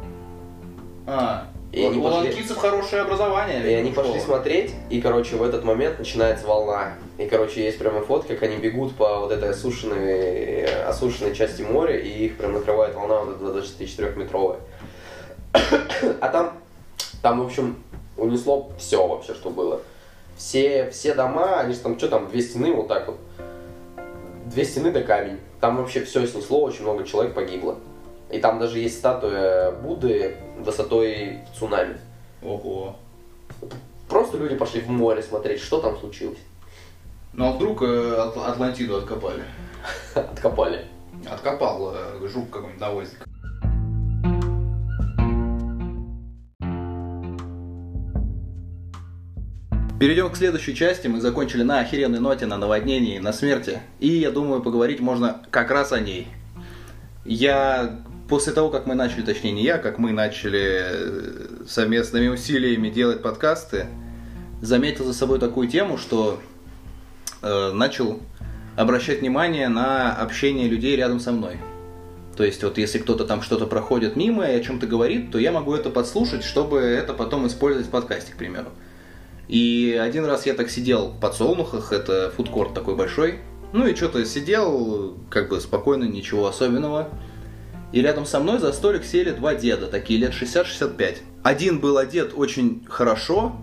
[1.06, 3.58] А, И у, они у пошли- ланкийцев хорошее образование.
[3.58, 4.26] И они видимо, пошли школа.
[4.38, 6.93] смотреть, и, короче, в этот момент начинается волна.
[7.17, 11.98] И, короче, есть прямо фотки, как они бегут по вот этой осушенной, осушенной части моря,
[11.98, 14.60] и их прям накрывает волна вот эта 24-метровая.
[16.22, 16.54] А там,
[17.22, 17.76] там, в общем,
[18.19, 19.82] унесло все вообще, что было.
[20.38, 23.17] Все, все дома, они же там, что там, две стены вот так вот.
[24.45, 25.39] Две стены да камень.
[25.60, 27.77] Там вообще все снесло, очень много человек погибло.
[28.29, 31.97] И там даже есть статуя Будды высотой цунами.
[32.41, 32.95] Ого.
[34.08, 36.39] Просто люди пошли в море смотреть, что там случилось.
[37.34, 39.43] Ну а вдруг э, Ат- Атлантиду откопали?
[40.15, 40.86] Откопали.
[41.29, 43.29] Откопал э, жук какой-нибудь навозник.
[50.00, 51.08] Перейдем к следующей части.
[51.08, 53.82] Мы закончили на охеренной ноте, на наводнении, на смерти.
[54.00, 56.30] И я думаю, поговорить можно как раз о ней.
[57.26, 62.90] Я после того, как мы начали, точнее не я, как мы начали э, совместными усилиями
[62.90, 63.88] делать подкасты,
[64.62, 66.40] заметил за собой такую тему, что
[67.42, 68.22] э, начал
[68.78, 71.58] обращать внимание на общение людей рядом со мной.
[72.38, 75.52] То есть вот если кто-то там что-то проходит мимо и о чем-то говорит, то я
[75.52, 78.70] могу это подслушать, чтобы это потом использовать в подкасте, к примеру.
[79.50, 83.40] И один раз я так сидел в подсолнухах, это фудкорт такой большой,
[83.74, 87.10] ну и что-то сидел, как бы спокойно, ничего особенного.
[87.92, 91.18] И рядом со мной за столик сели два деда, такие лет 60-65.
[91.42, 93.56] Один был одет очень хорошо,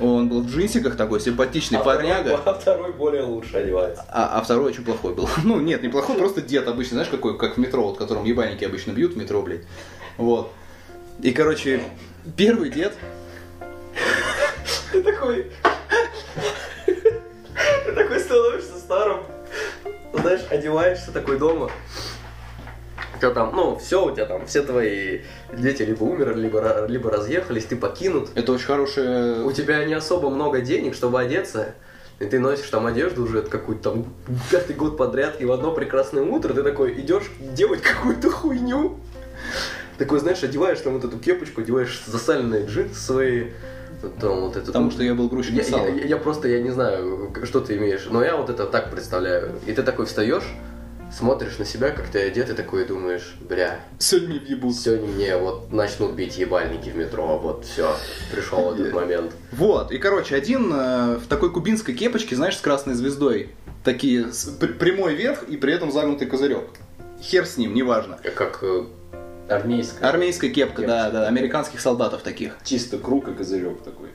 [0.00, 2.40] он был в джинсиках такой симпатичный парняга.
[2.46, 4.06] а второй более лучше одевается.
[4.08, 5.28] А, а второй очень плохой был.
[5.44, 8.92] Ну, нет, неплохой, просто дед обычно, знаешь, какой, как в метро, вот, которым ебальники обычно
[8.92, 9.66] бьют в метро, блядь.
[10.16, 10.50] Вот.
[11.20, 11.82] И, короче,
[12.36, 12.94] первый дед,
[14.92, 15.50] Ты такой...
[16.84, 19.20] Ты такой становишься старым.
[20.12, 21.70] Знаешь, одеваешься такой дома.
[23.18, 25.20] Тебя там, ну, все, у тебя там, все твои
[25.52, 28.30] дети либо умерли, либо, либо разъехались, ты покинут.
[28.34, 29.42] это очень хорошая...
[29.44, 31.74] У тебя не особо много денег, чтобы одеться.
[32.18, 34.14] И ты носишь там одежду уже какую-то там
[34.50, 38.98] пятый год подряд, и в одно прекрасное утро ты такой идешь делать какую-то хуйню.
[39.98, 43.50] Такой, знаешь, одеваешь там вот эту кепочку, одеваешь засаленные джинсы свои,
[44.08, 44.66] там вот это.
[44.66, 45.86] Потому что я был грузчик я, сала.
[45.88, 49.52] я- я просто, я не знаю, что ты имеешь, но я вот это так представляю.
[49.66, 50.44] И ты такой встаешь,
[51.16, 54.74] смотришь на себя, как ты одет, и такой думаешь, бля, Сегодня въебут.
[54.76, 57.94] сегодня мне вот начнут бить ебальники в метро, вот все,
[58.32, 59.32] пришел этот момент.
[59.52, 63.50] Вот, и, короче, один э, в такой кубинской кепочке, знаешь, с красной звездой.
[63.84, 66.64] Такие, с- пр- прямой верх и при этом загнутый козырек.
[67.20, 68.18] Хер с ним, неважно.
[68.34, 68.84] Как э,
[69.48, 70.08] Армейская.
[70.08, 70.86] Армейская кепка, Кепочка.
[71.04, 72.56] да, да, американских солдатов таких.
[72.64, 74.08] Чисто круг и козырек такой.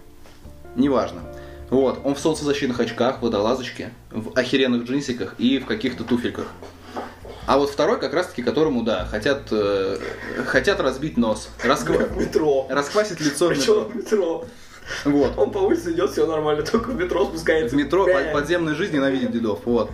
[0.75, 1.21] Неважно.
[1.69, 6.47] Вот, он в солнцезащитных очках, водолазочке, в охеренных джинсиках и в каких-то туфельках.
[7.45, 9.97] А вот второй, как раз таки, которому, да, хотят, э,
[10.45, 12.67] хотят разбить нос, расква- в метро.
[12.69, 13.83] расквасить лицо в Причем метро.
[13.89, 14.45] в метро.
[15.05, 15.37] Вот.
[15.37, 17.75] Он по улице идет, все нормально, только в метро В спускается.
[17.75, 18.15] метро Бля.
[18.19, 19.91] под- подземной жизни ненавидит дедов, вот.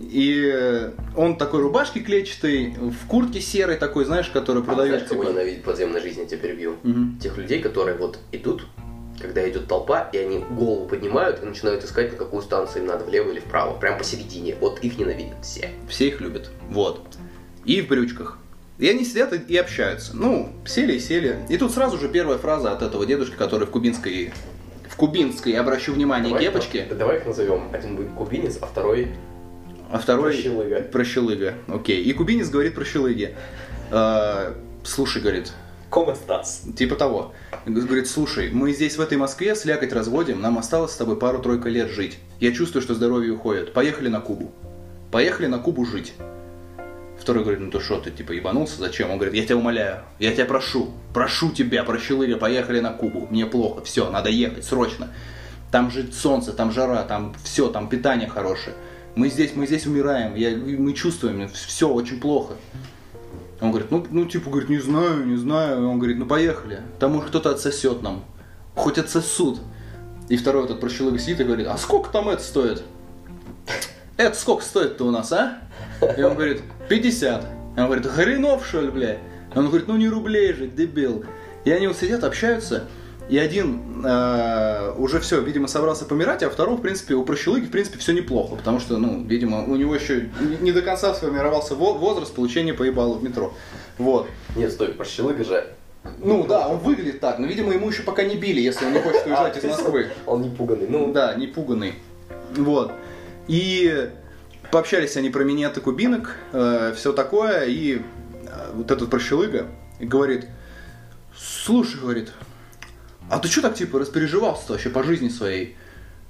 [0.00, 5.24] И э, он такой рубашки клетчатой, в куртке серой такой, знаешь, которую А знаешь, кого
[5.24, 5.32] типа.
[5.32, 6.76] ненавидит подземной жизни, я тебя перебью?
[6.82, 7.18] Мгм.
[7.18, 8.66] Тех людей, которые вот идут,
[9.20, 13.04] когда идет толпа, и они голову поднимают и начинают искать, на какую станцию им надо,
[13.04, 14.56] влево или вправо, прям посередине.
[14.58, 15.70] Вот их ненавидят все.
[15.88, 16.50] Все их любят.
[16.70, 17.18] Вот.
[17.66, 18.38] И в брючках.
[18.78, 20.16] И они сидят и, общаются.
[20.16, 21.36] Ну, сели и сели.
[21.50, 24.32] И тут сразу же первая фраза от этого дедушки, который в кубинской,
[24.88, 27.68] в кубинской, обращу внимание, Давай- кепочке, Давай их назовем.
[27.74, 29.08] Один будет кубинец, а второй
[29.90, 30.32] а второй...
[30.32, 30.80] прощелыга.
[30.82, 31.54] Прощелыга.
[31.68, 32.02] Окей.
[32.02, 33.34] И кубинец говорит прощелыге.
[33.90, 35.52] «Э, слушай, говорит,
[36.14, 36.62] Стас.
[36.76, 37.34] Типа того.
[37.66, 41.90] Говорит, слушай, мы здесь в этой Москве слякоть разводим, нам осталось с тобой пару-тройка лет
[41.90, 42.18] жить.
[42.38, 43.72] Я чувствую, что здоровье уходит.
[43.72, 44.52] Поехали на Кубу.
[45.10, 46.14] Поехали на Кубу жить.
[47.20, 49.10] Второй говорит, ну ты что, ты типа ебанулся, зачем?
[49.10, 53.44] Он говорит, я тебя умоляю, я тебя прошу, прошу тебя, прощелыга, поехали на Кубу, мне
[53.44, 55.10] плохо, все, надо ехать, срочно.
[55.70, 58.74] Там же солнце, там жара, там все, там питание хорошее.
[59.14, 62.54] Мы здесь, мы здесь умираем, я, мы чувствуем, все очень плохо.
[63.60, 65.88] Он говорит, ну, ну, типа, говорит, не знаю, не знаю.
[65.88, 66.80] Он говорит, ну, поехали.
[66.98, 68.24] Там может кто-то отсосет нам.
[68.74, 69.60] Хоть отсосут.
[70.28, 72.82] И второй этот прощелыга сидит и говорит, а сколько там это стоит?
[74.16, 75.58] Это сколько стоит-то у нас, а?
[76.16, 77.42] И он говорит, 50.
[77.76, 79.14] И он говорит, хренов, что ли, бля?
[79.54, 81.24] И он говорит, ну не рублей же, дебил.
[81.64, 82.84] И они вот сидят, общаются,
[83.30, 87.70] и один э, уже все, видимо, собрался помирать, а второй, в принципе, у прощелыги, в
[87.70, 90.28] принципе, все неплохо, потому что, ну, видимо, у него еще
[90.60, 93.54] не- до конца сформировался во- возраст получения поебала в метро.
[93.98, 94.26] Вот.
[94.56, 95.64] Нет, стой, прощелыга же.
[96.18, 99.00] Ну да, он выглядит так, но, видимо, ему еще пока не били, если он не
[99.00, 100.08] хочет уезжать из Москвы.
[100.26, 100.86] Он не пуганный.
[100.88, 101.94] Ну, Да, не пуганный.
[102.56, 102.90] Вот.
[103.46, 104.10] И
[104.72, 106.36] пообщались они про минеты кубинок,
[106.96, 108.00] все такое, и э,
[108.74, 109.66] вот этот прощелыга
[110.00, 110.46] говорит,
[111.36, 112.32] слушай, говорит,
[113.30, 115.76] а ты что так типа распереживался вообще по жизни своей?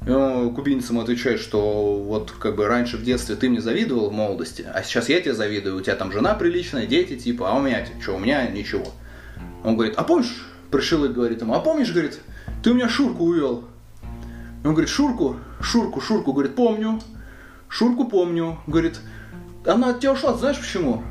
[0.06, 4.66] Он кубинцам отвечает, что вот как бы раньше в детстве ты мне завидовал в молодости,
[4.72, 7.84] а сейчас я тебе завидую, у тебя там жена приличная, дети типа, а у меня
[8.00, 8.86] что, у меня ничего.
[9.62, 12.20] Он говорит, а помнишь, пришелык говорит ему, а помнишь, говорит,
[12.62, 13.64] ты у меня Шурку увел.
[14.62, 17.00] И Он говорит, Шурку, Шурку, Шурку, говорит, помню.
[17.68, 18.58] Шурку помню.
[18.66, 18.98] Говорит,
[19.64, 21.02] она от тебя ушла, знаешь почему?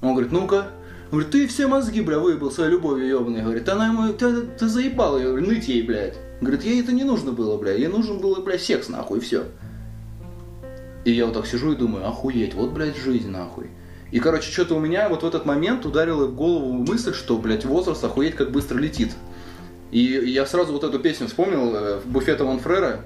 [0.00, 0.68] Он говорит, ну-ка.
[1.14, 3.42] Говорит, ты все мозги, бля, выебал своей любовью ебаной.
[3.42, 6.16] Говорит, она ему, ты, ты заебал ее, ныть ей, блядь.
[6.40, 9.44] Говорит, ей это не нужно было, бля, ей нужен был, бля, секс, нахуй, и все.
[11.04, 13.68] И я вот так сижу и думаю, охуеть, вот, блядь, жизнь, нахуй.
[14.10, 17.64] И, короче, что-то у меня вот в этот момент ударила в голову мысль, что, блядь,
[17.64, 19.12] возраст охуеть как быстро летит.
[19.90, 23.00] И я сразу вот эту песню вспомнил, э, в буфета Монфрера.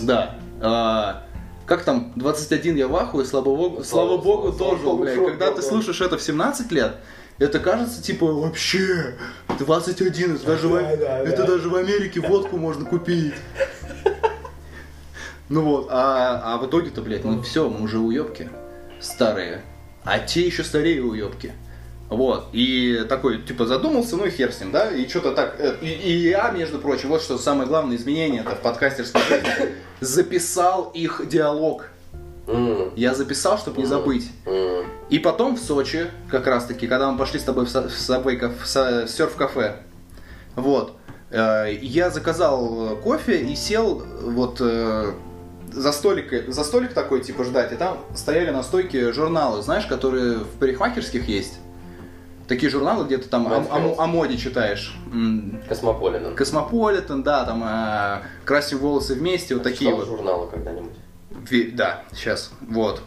[0.00, 0.36] Да.
[0.60, 1.24] а,
[1.66, 5.14] как там, 21 я в ахуе, слава богу, слава Слава- богу, слава тоже, блядь.
[5.16, 5.68] шок, Когда да, ты да.
[5.68, 6.96] слушаешь это в 17 лет,
[7.38, 9.14] это кажется, типа, вообще,
[9.58, 11.46] 21, это даже, в, Да, да, это да.
[11.46, 13.34] даже в Америке водку можно купить.
[15.48, 18.50] Ну вот, а, а в итоге-то, блядь, ну все, мы уже уебки
[19.00, 19.62] старые,
[20.04, 21.52] а те еще старее уебки.
[22.10, 25.76] Вот, и такой, типа, задумался, ну и хер с ним, да, и что-то так, э,
[25.82, 30.90] и, и я, между прочим, вот что самое главное изменение это в подкастерской жизни, записал
[30.94, 31.90] их диалог.
[32.96, 34.30] Я записал, чтобы не забыть.
[35.10, 38.38] И потом в Сочи, как раз таки, когда мы пошли с тобой в, са- в
[38.38, 39.76] каф- в серф-кафе,
[40.54, 40.96] вот,
[41.30, 45.12] э, я заказал э, кофе и сел вот э,
[45.72, 50.38] за столик, за столик такой, типа, ждать, и там стояли на стойке журналы, знаешь, которые
[50.38, 51.58] в парикмахерских есть.
[52.48, 54.96] Такие журналы, где ты там о, о о моде читаешь.
[55.68, 56.34] Космополитен.
[56.34, 60.06] Космополитен, да, там э, красим волосы вместе, вот такие вот.
[60.06, 60.92] журналы когда-нибудь?
[61.50, 63.00] Ви- Да, сейчас, вот.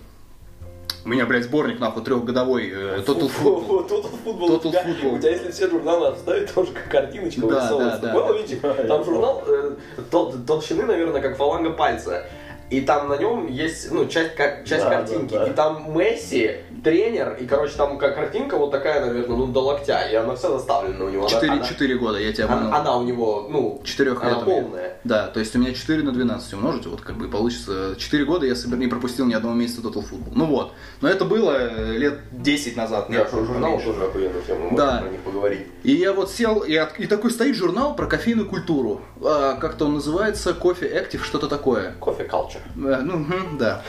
[1.04, 3.88] У меня, блядь, сборник, нахуй, трехгодовой э, Total Football.
[3.90, 4.48] Total Football.
[4.50, 5.16] Total У тебя- Football.
[5.16, 8.02] У тебя, если все журналы обставить, тоже как картиночка Да, вырисовывается.
[8.02, 8.14] да, да.
[8.14, 8.58] Было, видите?
[8.88, 9.72] Там журнал э,
[10.12, 12.24] тол- толщины, наверное, как фаланга пальца.
[12.72, 15.34] И там на нем есть, ну, часть, ка- часть Да, картинки.
[15.34, 15.52] да, да.
[15.52, 16.52] И там Месси,
[16.86, 20.08] тренер, и, короче, там ка- картинка вот такая, наверное, ну, до локтя.
[20.10, 21.24] И она вся заставлена у него.
[21.24, 22.76] Она- Четыре, она- четыре года, я тебя она, обманул.
[22.80, 24.98] она у него, ну, Четырех она лет полная.
[25.04, 28.46] Да, то есть у меня 4 на 12 умножить, вот как бы получится 4 года
[28.46, 30.32] я собер- не пропустил ни одного месяца Total Football.
[30.34, 30.72] Ну вот.
[31.02, 33.10] Но это было э, лет 10 назад.
[33.10, 33.88] Я нет, что, журнал поменьше.
[33.88, 35.00] тоже охуенная тема, мы Да.
[35.02, 35.62] про них поговорить.
[35.84, 39.02] И я вот сел, и, от- и такой стоит журнал про кофейную культуру.
[39.24, 41.94] А, как-то он называется, кофе Active, что-то такое.
[42.00, 42.62] Кофе culture.
[42.76, 43.26] Э, Ну,
[43.58, 43.84] да.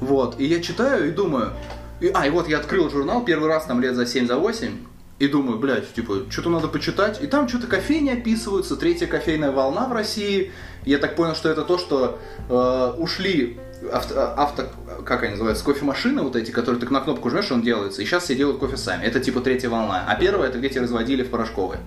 [0.00, 0.38] Вот.
[0.38, 1.52] И я читаю и думаю...
[2.00, 4.76] и- а, и вот я открыл журнал первый раз там лет за 7 за 8
[5.18, 7.20] и думаю, блядь, типа, что-то надо почитать.
[7.20, 10.52] И там что-то кофейни описываются, третья кофейная волна в России.
[10.84, 13.58] Я так понял, что это то, что э, ушли
[13.92, 14.68] авто, авто-
[15.04, 18.02] как они называются, кофемашины вот эти, которые ты на кнопку жмешь, он делается.
[18.02, 19.04] И сейчас все делают кофе сами.
[19.04, 20.04] Это типа третья волна.
[20.06, 21.80] А первая это где те разводили в порошковые.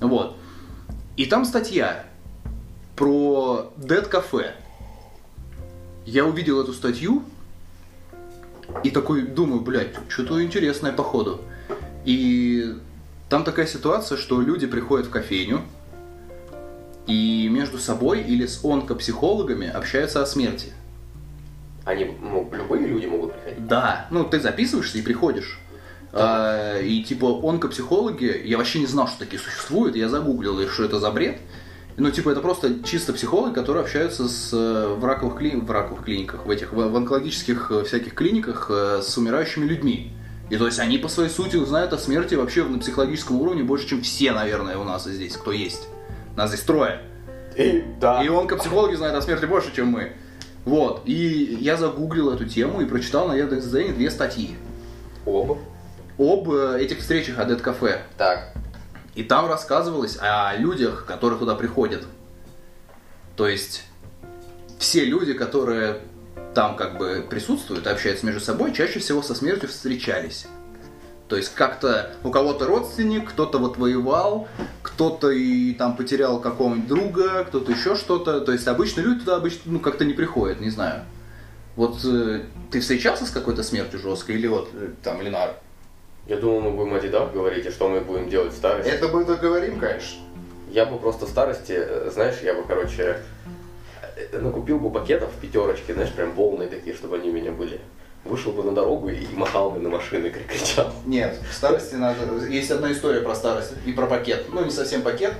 [0.00, 0.36] Вот.
[1.16, 2.04] И там статья
[2.96, 4.52] про Dead Cafe.
[6.06, 7.22] Я увидел эту статью
[8.82, 11.40] и такой думаю, блядь, что-то интересное походу.
[12.04, 12.76] И
[13.28, 15.62] там такая ситуация, что люди приходят в кофейню
[17.06, 20.72] и между собой или с онкопсихологами общаются о смерти.
[21.88, 23.66] Они, ну, любые люди могут приходить.
[23.66, 25.58] Да, ну ты записываешься и приходишь.
[26.12, 30.84] А, и типа онкопсихологи, я вообще не знал, что такие существуют, я загуглил, и что
[30.84, 31.38] это за бред.
[31.96, 36.04] Ну, типа, это просто чисто психологи, которые общаются с, э, в, раковых кли- в раковых
[36.04, 40.12] клиниках, в этих, в, в онкологических э, всяких клиниках э, с умирающими людьми.
[40.48, 43.88] И то есть они по своей сути знают о смерти вообще на психологическом уровне больше,
[43.88, 45.88] чем все, наверное, у нас здесь, кто есть.
[46.36, 47.00] Нас здесь трое.
[47.56, 48.22] И, да.
[48.22, 50.12] И онкопсихологи знают о смерти больше, чем мы.
[50.64, 51.02] Вот.
[51.06, 54.56] И я загуглил эту тему и прочитал на Яндекс.Дзене две статьи.
[55.24, 55.58] Об.
[56.18, 58.02] об э, этих встречах Адет Кафе.
[58.16, 58.52] Так.
[59.14, 62.04] И там рассказывалось о людях, которые туда приходят.
[63.36, 63.84] То есть
[64.78, 66.00] все люди, которые
[66.54, 70.46] там как бы присутствуют, общаются между собой, чаще всего со смертью встречались.
[71.28, 74.48] То есть как-то у кого-то родственник, кто-то вот воевал,
[74.82, 78.40] кто-то и там потерял какого-нибудь друга, кто-то еще что-то.
[78.40, 81.02] То есть обычно люди туда обычно ну, как-то не приходят, не знаю.
[81.76, 85.54] Вот э, ты встречался с какой-то смертью жесткой или вот э, там Ленар?
[86.26, 88.90] Я думал, мы будем о дедах говорить, и что мы будем делать в старости.
[88.90, 90.20] Это мы договорим, конечно.
[90.70, 93.18] Я бы просто в старости, э, знаешь, я бы, короче,
[94.16, 97.80] э, накупил бы пакетов в пятерочке, знаешь, прям полные такие, чтобы они у меня были.
[98.28, 100.92] Вышел бы на дорогу и махал бы на машины, кри- кричал.
[101.06, 102.46] Нет, в старости надо...
[102.46, 104.46] Есть одна история про старость и про пакет.
[104.52, 105.32] Ну, не совсем пакет.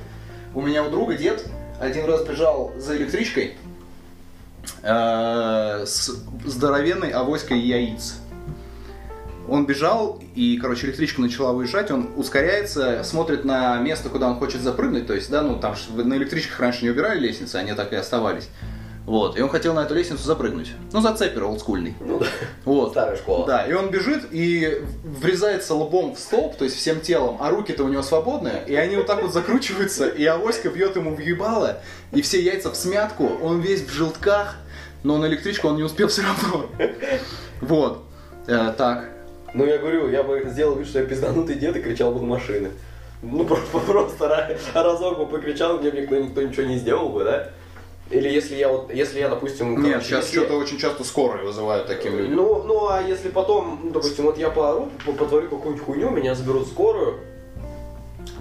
[0.55, 1.45] У меня у друга дед
[1.79, 3.57] один раз бежал за электричкой
[4.83, 6.11] э, с
[6.47, 8.17] здоровенной авоськой яиц.
[9.49, 14.61] Он бежал, и, короче, электричка начала выезжать, он ускоряется, смотрит на место, куда он хочет
[14.61, 17.97] запрыгнуть, то есть, да, ну, там на электричках раньше не убирали лестницы, они так и
[17.97, 18.49] оставались.
[19.09, 20.73] Вот, и он хотел на эту лестницу запрыгнуть.
[20.93, 21.95] Ну, зацепер олдскульный.
[21.99, 22.27] Ну да,
[22.67, 22.91] Вот.
[22.91, 23.47] старая школа.
[23.47, 27.85] Да, и он бежит и врезается лбом в столб, то есть всем телом, а руки-то
[27.85, 31.79] у него свободные, и они вот так вот закручиваются, и авоська бьет ему в ебало,
[32.13, 34.57] и все яйца в смятку, он весь в желтках,
[35.05, 36.67] но на электричку он не успел все равно.
[37.63, 38.05] Вот.
[38.47, 39.09] Э, так.
[39.55, 42.27] Ну я говорю, я бы сделал вид, что я пизданутый дед и кричал бы на
[42.27, 42.73] машины.
[43.23, 47.25] Ну просто, просто ра- разок бы покричал, мне бы никто, никто ничего не сделал бы,
[47.25, 47.49] да?
[48.11, 49.83] Или если я вот, если я, допустим...
[49.83, 52.37] Нет, короче, сейчас если- что-то очень часто скорые вызывают таким людям.
[52.37, 56.35] Ну, ну, а если потом, ну, допустим, вот я поору, по- потворю какую-нибудь хуйню, меня
[56.35, 57.19] заберут в скорую,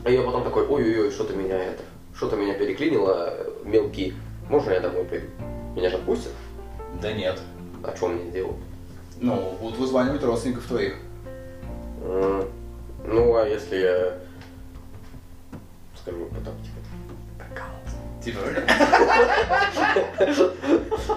[0.06, 1.84] а я потом такой, ой-ой-ой, что-то меня это,
[2.16, 4.14] что-то меня переклинило, э, мелкий,
[4.50, 5.28] можно я домой пойду?
[5.76, 6.32] Меня же отпустят?
[7.02, 7.38] Да нет.
[7.84, 8.56] А что мне делать?
[9.20, 10.96] Ну, будут вызванивать родственников твоих.
[12.06, 12.46] М,
[13.06, 14.14] Ну, а если я
[16.02, 16.78] скажу потом, типа,
[18.28, 18.40] Типа,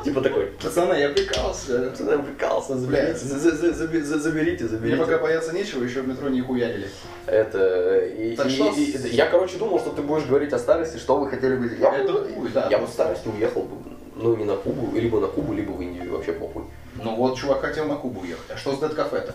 [0.04, 1.94] типа такой, пацаны, я прикался.
[1.94, 3.18] что там прикался, заберите,
[4.18, 6.88] заберите, Мне пока бояться нечего, еще в метро не хуярили.
[7.26, 8.04] Это,
[9.08, 11.66] я, короче, думал, что ты будешь говорить о старости, что вы хотели бы...
[11.78, 12.30] Я, бы-
[12.70, 13.76] я в старости уехал бы,
[14.16, 16.64] ну, не на Кубу, либо на Кубу, либо в Индию, вообще похуй.
[16.96, 18.44] Ну вот чувак хотел на Кубу уехать.
[18.50, 19.34] А что с Дед Кафе-то?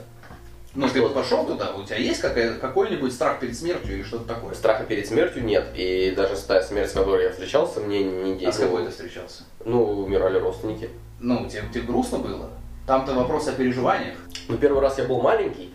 [0.76, 4.54] Ну, ты вот пошел туда, у тебя есть какой-нибудь страх перед смертью или что-то такое?
[4.54, 8.36] Страха перед смертью нет, и даже та смерть, с которой я встречался, мне не А
[8.36, 8.76] с действовала.
[8.78, 9.44] кого ты встречался?
[9.64, 10.90] Ну, умирали родственники.
[11.22, 12.50] Ну, тебе, тебе грустно было?
[12.86, 14.18] Там-то вопрос о переживаниях.
[14.50, 15.74] Ну, первый раз я был маленький,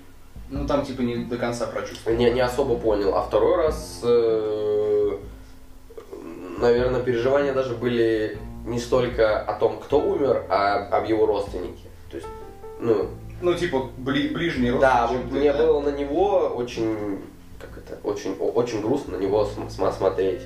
[0.50, 2.16] Ну, там типа не до конца прочувствовал.
[2.18, 5.16] не, не особо понял, а второй раз, э,
[6.58, 11.88] наверное, переживания даже были не столько о том, кто умер, а об его родственнике.
[12.10, 12.28] То есть,
[12.80, 13.08] ну,
[13.40, 15.59] Ну, типа, бли- ближний Да, родственник, вот чем ты, мне да?
[15.59, 17.18] было на него очень,
[17.59, 20.42] как это, очень, очень грустно на него см- см- смотреть,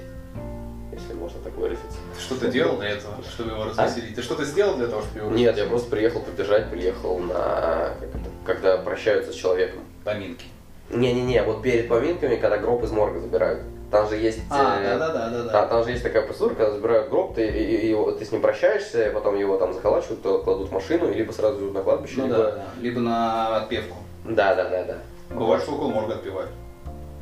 [0.92, 1.98] если можно так выразиться.
[2.14, 4.14] Ты что-то делал для этого, чтобы его развеселить?
[4.14, 5.70] Ты что-то сделал для того, чтобы его Нет, я развеселить?
[5.70, 9.80] просто приехал поддержать, приехал на, как это, когда прощаются с человеком.
[10.04, 10.44] Поминки.
[10.90, 13.62] Не-не-не, вот перед поминками, когда гроб из морга забирают.
[13.90, 14.40] Там же есть...
[14.50, 15.52] А, э, да-да-да-да.
[15.52, 18.32] да, там же есть такая процедура, когда забирают гроб, ты, и- и- его- ты с
[18.32, 22.26] ним прощаешься, потом его там захолачивают, то кладут в машину, либо сразу на кладбище, Ну
[22.26, 22.36] либо...
[22.38, 22.64] да, да.
[22.80, 23.96] Либо на отпевку.
[24.24, 24.98] Да, да, да, да.
[25.30, 26.50] Бывает, что около морга отпевают.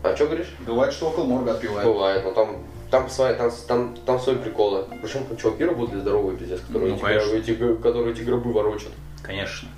[0.02, 0.54] А что говоришь?
[0.66, 1.84] Бывает, что около морга отпевают.
[1.84, 2.56] Бывает, но там,
[2.90, 4.84] там, свои, там, там, там свои приколы.
[5.02, 7.34] Причем там чуваки работали здоровые, пиздец, которые, Ну, эти, конечно.
[7.36, 8.92] эти, которые эти гробы ворочат.
[9.22, 9.68] Конечно.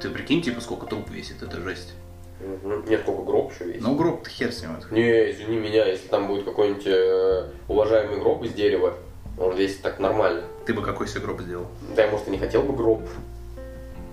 [0.00, 1.92] Ты прикинь, типа, сколько труп весит, это жесть.
[2.40, 2.84] Мгм.
[2.88, 3.80] Нет, сколько гроб еще есть.
[3.80, 4.76] Ну, гроб-то хер с ним.
[4.90, 8.94] Не, извини меня, если там будет какой-нибудь э, уважаемый гроб из дерева,
[9.38, 10.44] он весит так нормально.
[10.66, 11.66] Ты бы какой себе гроб сделал?
[11.96, 13.02] Да, я, может, и не хотел бы гроб,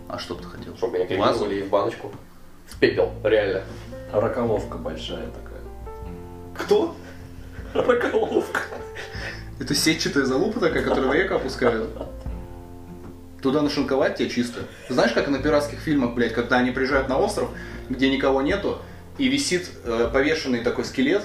[0.08, 0.76] А что бы ты хотел?
[0.76, 2.12] чтобы меня кремировали в баночку.
[2.68, 3.64] В пепел, реально.
[4.12, 5.62] Раколовка большая такая.
[6.56, 6.96] Кто?
[7.74, 8.62] Раколовка.
[9.60, 11.90] Это сетчатая залупа такая, которую в реку опускают.
[13.46, 14.62] Туда нашинковать тебе чисто.
[14.90, 17.50] Знаешь, как на пиратских фильмах, блядь, когда они приезжают на остров,
[17.89, 18.80] где никого нету,
[19.20, 21.22] и висит э, повешенный такой скелет,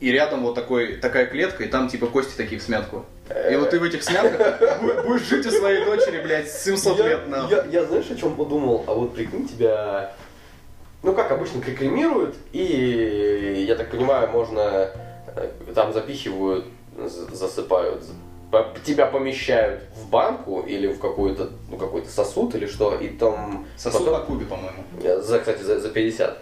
[0.00, 3.04] и рядом вот такой, такая клетка, и там типа кости такие в смятку.
[3.50, 7.08] И вот ты в этих смятках бу- будешь жить у своей дочери, блядь, 700 я,
[7.08, 7.46] лет на.
[7.50, 8.84] я, я знаешь, о чем подумал?
[8.86, 10.14] А вот прикинь, тебя,
[11.02, 14.88] ну как обычно, кремируют, и, я так понимаю, можно,
[15.36, 16.64] э, там запихивают,
[16.96, 18.04] засыпают,
[18.84, 23.66] тебя помещают в банку или в какой-то, ну какой-то сосуд или что, и там...
[23.76, 24.84] Сосуд потом- на кубе, по-моему.
[25.22, 26.38] За, кстати, за, за 50.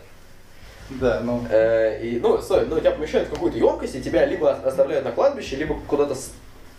[0.91, 1.45] Да, ну.
[1.51, 5.13] Э, и, ну, стой, ну, тебя помещают в какую-то емкость, и тебя либо оставляют на
[5.13, 6.15] кладбище, либо куда-то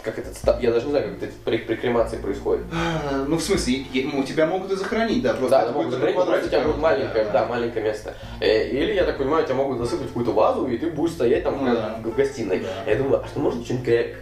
[0.02, 0.30] как это,
[0.62, 2.64] я даже не знаю, как это при, при кремации происходит.
[2.72, 6.14] А, Ну, в смысле, ну, тебя могут и захоронить, да, просто Да, да, могут но
[6.26, 8.14] просто у тебя будет маленькое, да, да, маленькое место.
[8.40, 11.44] Э, Или, я так понимаю, тебя могут засыпать в какую-то вазу, и ты будешь стоять
[11.44, 12.00] там Ну да.
[12.02, 12.60] в в гостиной.
[12.60, 12.92] Да.
[12.92, 14.16] Я думаю, а что можно что-нибудь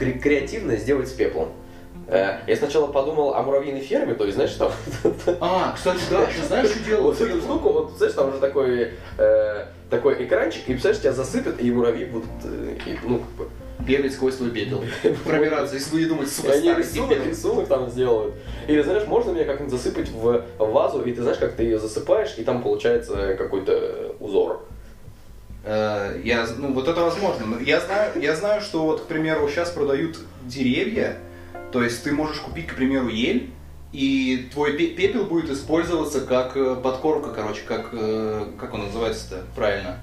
[0.00, 1.52] кре- кре- креативное сделать с пеплом?
[2.08, 4.72] Э, Я сначала подумал о муравьиной ферме, то есть, знаешь, там
[5.40, 7.18] А, кстати, да, сейчас знаешь, что делают?
[7.20, 11.60] вот эту штуку, вот, знаешь, там уже такой, э, такой экранчик, и, представляешь, тебя засыпят,
[11.60, 13.48] и муравьи будут, э, и, ну, как бы,
[13.86, 14.84] Бегать сквозь твой пепел.
[15.24, 18.34] Пробираться, и сука, они старый рисунок, рисунок там сделают.
[18.68, 22.34] Или, знаешь, можно меня как-нибудь засыпать в вазу, и ты знаешь, как ты ее засыпаешь,
[22.36, 24.66] и там получается какой-то узор.
[25.64, 27.46] Э, Я, ну, вот это возможно.
[27.46, 31.18] Но Я знаю, я знаю, что вот, к примеру, сейчас продают деревья,
[31.72, 33.50] то есть ты можешь купить, к примеру, ель,
[33.92, 39.44] и твой пе- пепел будет использоваться как э, подкормка, короче, как, э, как он называется-то
[39.54, 39.98] правильно?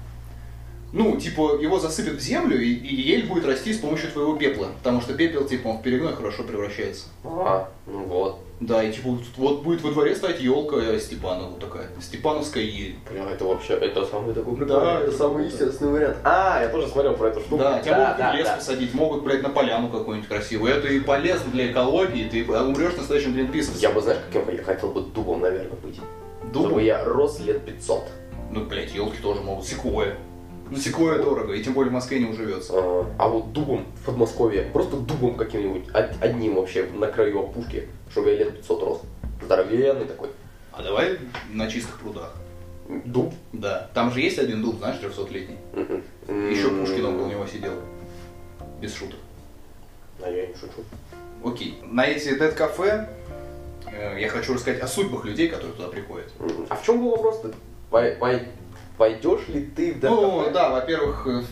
[0.92, 4.68] Ну, типа, его засыпят в землю, и, и ель будет расти с помощью твоего пепла,
[4.78, 7.06] потому что пепел, типа, он в перегной хорошо превращается.
[7.24, 8.40] А, ну вот.
[8.60, 12.96] Да, и типа, вот, вот будет во дворе стоять елка Степанова такая, Степановская ель.
[13.08, 16.16] Бля, это вообще, это самый такой Да, прикольный, это это самый естественный вариант.
[16.24, 17.58] А, я тоже смотрел про эту штуку.
[17.58, 18.56] Да, тебя могут да, в лес да.
[18.56, 20.72] посадить, могут, блядь, на поляну какую-нибудь красивую.
[20.72, 23.74] Это и полезно для экологии, ты умрешь настоящим Гринписом.
[23.78, 26.00] Я бы, знаешь, каким я хотел бы дубом, наверное, быть.
[26.52, 26.70] Дубом?
[26.70, 28.04] Чтобы я рос лет 500.
[28.50, 30.16] Ну, блядь, елки тоже могут, секвоя.
[30.70, 32.72] Ну, секвоя дорого, и тем более в Москве не уживется.
[32.76, 37.88] А, а вот дубом в Подмосковье, просто дубом каким-нибудь, од- одним вообще, на краю опушки,
[38.10, 39.02] чтобы я лет 500 рос.
[39.42, 40.28] Здоровенный такой.
[40.72, 41.18] А давай
[41.52, 42.34] на чистых прудах.
[43.04, 43.34] Дуб.
[43.52, 43.90] Да.
[43.94, 45.56] Там же есть один дуб, знаешь, 300-летний.
[45.74, 46.50] Мгм.
[46.50, 47.72] Еще Пушкин около него сидел.
[48.80, 49.18] Без шуток.
[50.22, 50.82] А я не шучу.
[51.44, 51.78] Окей.
[51.84, 53.08] На эти дед-кафе
[53.92, 56.30] э, я хочу рассказать о судьбах людей, которые туда приходят.
[56.68, 57.52] А в чем был вопрос-то?
[57.90, 58.42] Пой- пой-
[58.98, 60.52] Пойдешь ли ты в Ну, ДКП?
[60.52, 61.42] да, во-первых, э,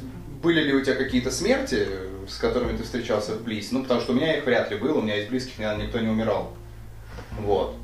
[0.43, 1.87] были ли у тебя какие-то смерти,
[2.29, 3.71] с которыми ты встречался вблизь?
[3.73, 6.01] Ну, потому что у меня их вряд ли было, у меня из близких наверное, никто
[6.01, 6.53] не умирал.
[7.41, 7.77] Вот.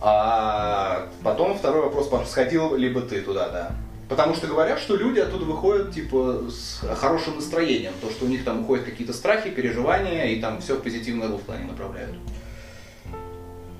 [0.00, 3.72] А потом второй вопрос, сходил ли бы ты туда, да?
[4.08, 8.44] Потому что говорят, что люди оттуда выходят, типа, с хорошим настроением, то, что у них
[8.44, 12.14] там уходят какие-то страхи, переживания, и там все в позитивное русло они направляют.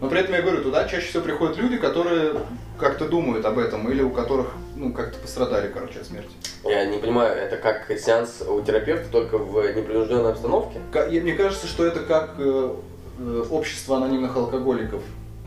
[0.00, 2.34] Но при этом я говорю, туда чаще всего приходят люди, которые
[2.78, 6.30] как-то думают об этом, или у которых, ну, как-то пострадали, короче, от смерти.
[6.64, 10.80] Я не понимаю, это как сеанс у терапевта, только в непринужденной обстановке?
[11.08, 12.74] Мне кажется, что это как э,
[13.18, 15.02] э, общество анонимных алкоголиков.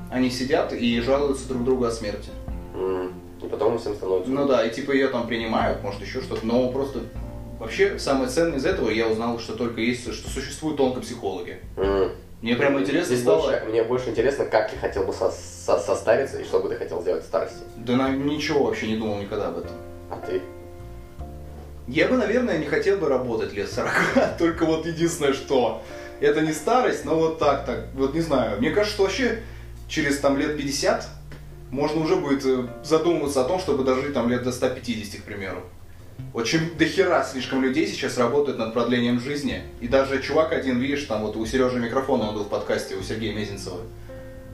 [0.10, 2.30] Они сидят и жалуются друг другу о смерти.
[3.44, 4.32] И потом всем становится...
[4.32, 7.00] Ну да, и типа ее там принимают, может еще что-то, но просто
[7.60, 11.60] вообще самое ценное из этого я узнал, что только есть, что существуют онкопсихологи.
[11.78, 12.12] М.
[12.42, 13.42] Мне прямо интересно Здесь стало.
[13.42, 16.76] больше- мне больше интересно, как ты хотел бы со- со- состариться и что бы ты
[16.76, 17.58] хотел сделать в старости.
[17.78, 19.72] Да на, ничего вообще не думал никогда об этом.
[20.10, 20.42] А ты?
[21.88, 23.94] Я бы, наверное, не хотел бы работать лет 40,
[24.38, 25.82] только вот единственное, что
[26.22, 28.60] это не старость, но вот так, так, вот не знаю.
[28.60, 29.44] Мне кажется, что вообще
[29.88, 31.08] через там лет 50
[31.72, 35.64] можно уже будет э, задумываться о том, чтобы дожить там лет до 150, к примеру.
[36.34, 39.64] Очень дохера слишком людей сейчас работают над продлением жизни.
[39.82, 43.02] И даже чувак один, видишь, там вот у Сережи микрофон, он был в подкасте у
[43.02, 43.82] Сергея Мезенцева.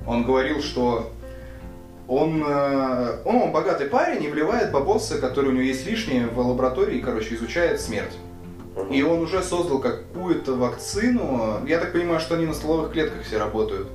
[0.07, 1.11] Он говорил, что
[2.07, 6.39] он, э, он, он богатый парень и вливает бабосы, которые у него есть лишние, в
[6.39, 8.13] лаборатории, короче, изучает смерть.
[8.91, 11.65] И он уже создал какую-то вакцину.
[11.65, 13.87] Я так понимаю, что они на стволовых клетках все работают.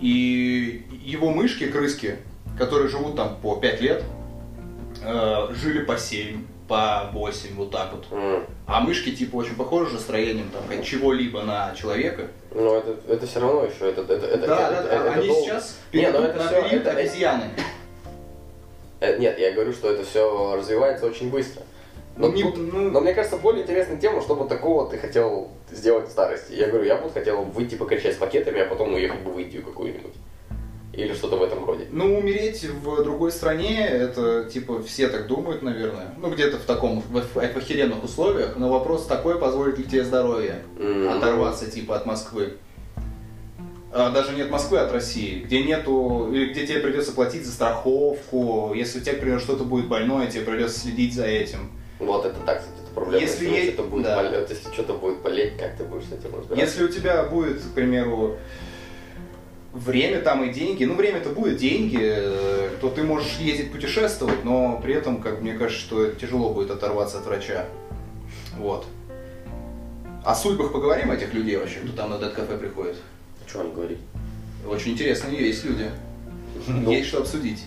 [0.00, 2.16] И его мышки, крыски,
[2.58, 4.04] которые живут там по 5 лет,
[5.02, 8.06] э, жили по 7, по 8, вот так вот.
[8.10, 8.46] М.
[8.66, 12.28] А мышки типа очень похожи же строением там чего-либо на человека.
[12.52, 15.28] Ну, это, это все равно еще, это, это, это, да, это- да, это- это они
[15.28, 15.42] долго.
[15.44, 17.44] сейчас Не, ну перейдут это на всё- период это- обезьяны.
[19.00, 21.62] Э, Нет, я говорю, что это все развивается очень быстро.
[22.16, 24.98] Но, Ну, не- тут- ну- но мне кажется, более интересная тема, что бы такого ты
[24.98, 26.52] хотел сделать в старости.
[26.54, 29.64] Я говорю, я бы хотел выйти покричать с пакетами, а потом уехать бы в Индию
[29.64, 30.14] какую-нибудь.
[30.96, 31.86] Или что-то в этом роде.
[31.90, 36.14] Ну, умереть в другой стране, это, типа, все так думают, наверное.
[36.18, 38.56] Ну, где-то в таком, в, в охеренных условиях.
[38.56, 42.54] Но вопрос такой, позволит ли тебе здоровье М, оторваться, типа, от Москвы.
[43.92, 45.40] А, даже не от Москвы, а от России.
[45.44, 48.72] Где нету, или где тебе придется платить за страховку.
[48.74, 51.70] Если у тебя, например, что-то будет больное, тебе придется следить за этим.
[52.00, 53.20] Вот это так, кстати, это проблема.
[53.24, 54.16] Если Если, е- что-то будет да.
[54.16, 56.54] болеть, если что-то будет болеть, как ты будешь с этим разбираться?
[56.56, 58.36] Если у тебя будет, к примеру,
[59.74, 64.80] время там и деньги, ну время-то будет деньги, э, то ты можешь ездить путешествовать, но
[64.82, 67.66] при этом, как мне кажется, что тяжело будет оторваться от врача.
[68.56, 68.86] Вот.
[70.24, 72.96] О судьбах поговорим этих людей вообще, кто там на Дэд-кафе приходит.
[73.46, 73.98] Что они говорить?
[74.66, 75.90] Очень интересные есть люди.
[76.66, 76.90] Ну.
[76.90, 77.64] Есть что обсудить.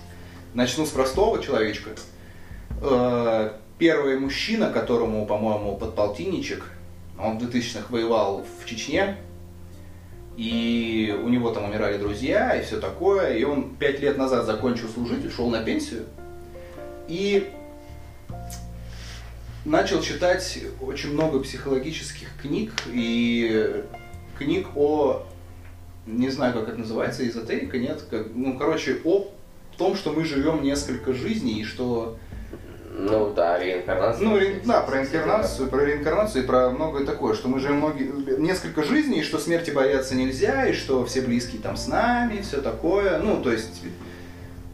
[0.54, 1.92] Начну с простого человечка.
[2.82, 6.66] Э, Первый мужчина, которому, по-моему, подполтинничек,
[7.20, 9.18] Он в 2000-х воевал в Чечне,
[10.38, 14.88] и у него там умирали друзья и все такое, и он пять лет назад закончил
[14.88, 16.06] служить, ушел на пенсию,
[17.08, 17.52] и
[19.66, 22.72] начал читать очень много психологических книг.
[22.86, 23.84] И
[24.38, 25.26] книг о,
[26.06, 29.32] не знаю, как это называется, эзотерика, нет, как, ну, короче, о
[29.78, 32.18] том, что мы живем несколько жизней, и что
[33.00, 34.24] Ну да, реинкарнация.
[34.26, 38.40] ну, ре- да, про инкарнацию, про реинкарнацию и про многое такое, что мы живем многие,
[38.40, 42.60] несколько жизней, и что смерти бояться нельзя, и что все близкие там с нами, все
[42.60, 43.20] такое.
[43.20, 43.84] Ну, то есть,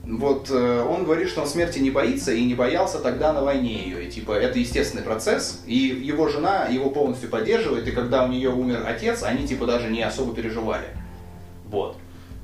[0.06, 3.84] вот э, он говорит, что он смерти не боится и не боялся тогда на войне
[3.84, 4.06] ее.
[4.06, 8.50] И типа это естественный процесс, и его жена его полностью поддерживает, и когда у нее
[8.52, 10.88] умер отец, они типа даже не особо переживали.
[11.66, 11.98] Вот.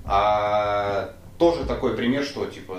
[0.04, 2.78] А тоже такой пример, что типа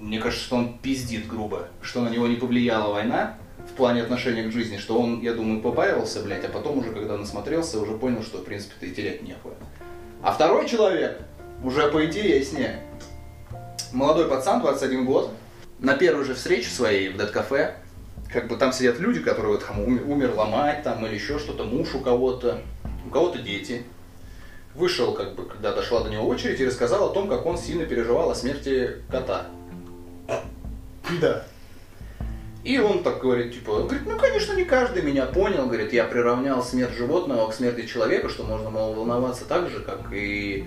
[0.00, 3.36] мне кажется, что он пиздит грубо, что на него не повлияла война
[3.70, 7.16] в плане отношения к жизни, что он, я думаю, побаивался, блядь, а потом уже, когда
[7.16, 9.52] насмотрелся, уже понял, что, в принципе-то и терять нехуй.
[10.22, 11.20] А второй человек,
[11.62, 12.80] уже поинтереснее.
[13.92, 15.32] Молодой пацан, 21 год,
[15.78, 17.76] на первой же встрече своей в Дэд-кафе,
[18.32, 21.94] как бы там сидят люди, которые вот там умер, мать там или еще что-то, муж
[21.94, 22.60] у кого-то,
[23.06, 23.84] у кого-то дети.
[24.74, 27.84] Вышел, как бы, когда дошла до него очередь, и рассказал о том, как он сильно
[27.84, 29.46] переживал о смерти кота.
[31.20, 31.44] Да.
[32.64, 36.62] И он так говорит, типа, говорит, ну, конечно, не каждый меня понял, говорит, я приравнял
[36.62, 40.66] смерть животного к смерти человека, что можно, мол, волноваться так же, как и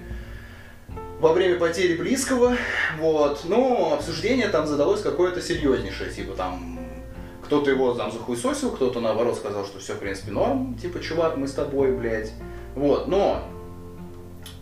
[1.19, 2.57] во время потери близкого,
[2.97, 6.79] вот, но обсуждение там задалось какое-то серьезнейшее, типа там
[7.43, 11.47] кто-то его там захуесосил, кто-то наоборот сказал, что все, в принципе, норм, типа, чувак, мы
[11.47, 12.31] с тобой, блядь,
[12.73, 13.43] вот, но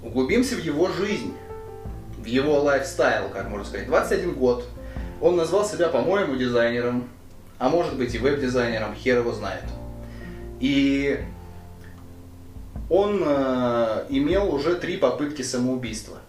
[0.04, 1.34] углубимся в его жизнь,
[2.18, 4.66] в его лайфстайл, как можно сказать, 21 год,
[5.22, 7.10] он назвал себя, по-моему, дизайнером,
[7.58, 9.66] а может быть и веб-дизайнером, хер его знает.
[10.60, 11.20] И
[12.90, 16.20] он э, имел уже три попытки самоубийства.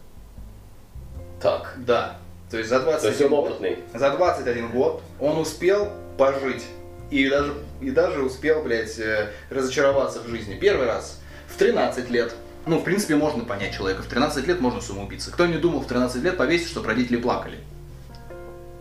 [1.41, 1.75] Так.
[1.79, 2.19] Да.
[2.51, 3.79] То есть за 21 То есть он год, опытный.
[3.95, 5.89] за 21 год он успел
[6.19, 6.65] пожить.
[7.11, 10.55] И даже, и даже успел, блядь, э, разочароваться в жизни.
[10.55, 12.35] Первый раз в 13 лет.
[12.67, 14.03] Ну, в принципе, можно понять человека.
[14.03, 15.33] В 13 лет можно самоубиться.
[15.33, 17.59] Кто не думал в 13 лет повесить, чтобы родители плакали?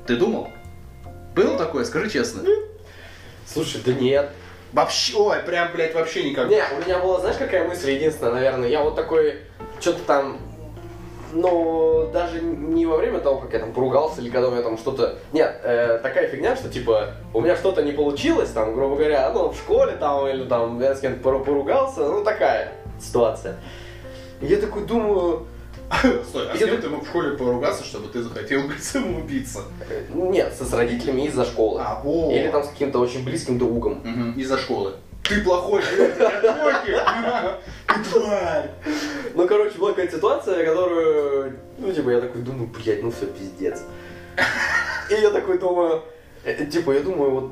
[0.10, 0.48] Ты думал?
[1.36, 1.86] Было такое?
[1.86, 2.42] Скажи честно.
[3.46, 4.32] Слушай, да нет.
[4.74, 6.50] Вообще, ой, прям, блядь, вообще никак.
[6.50, 9.42] Не, у меня была, знаешь, какая мысль единственная, наверное, я вот такой,
[9.80, 10.40] что-то там,
[11.32, 14.80] ну, даже не во время того, как я там поругался, или когда у меня там
[14.80, 15.20] что-то...
[15.32, 19.50] Нет, э, такая фигня, что, типа, у меня что-то не получилось, там, грубо говоря, ну,
[19.50, 23.58] в школе там, или там, я с кем-то пору- поругался, ну, такая ситуация.
[24.42, 25.46] И я такой думаю,
[26.30, 29.62] Стой, а с кем ты мог в школе поругаться, чтобы ты захотел быть самоубийца?
[30.14, 31.82] нет, с родителями из-за школы.
[31.84, 32.32] А, вот.
[32.32, 34.02] Или там с каким-то очень близким другом.
[34.04, 34.94] Мгм, Из-за школы.
[35.24, 35.82] Ты плохой,
[36.86, 38.70] Ты тварь.
[39.36, 43.82] Ну, короче, была какая-то ситуация, которую, ну, типа, я такой думаю, блядь, ну все, пиздец.
[45.10, 46.04] И я такой думаю,
[46.44, 47.52] э, э, типа, я думаю, вот,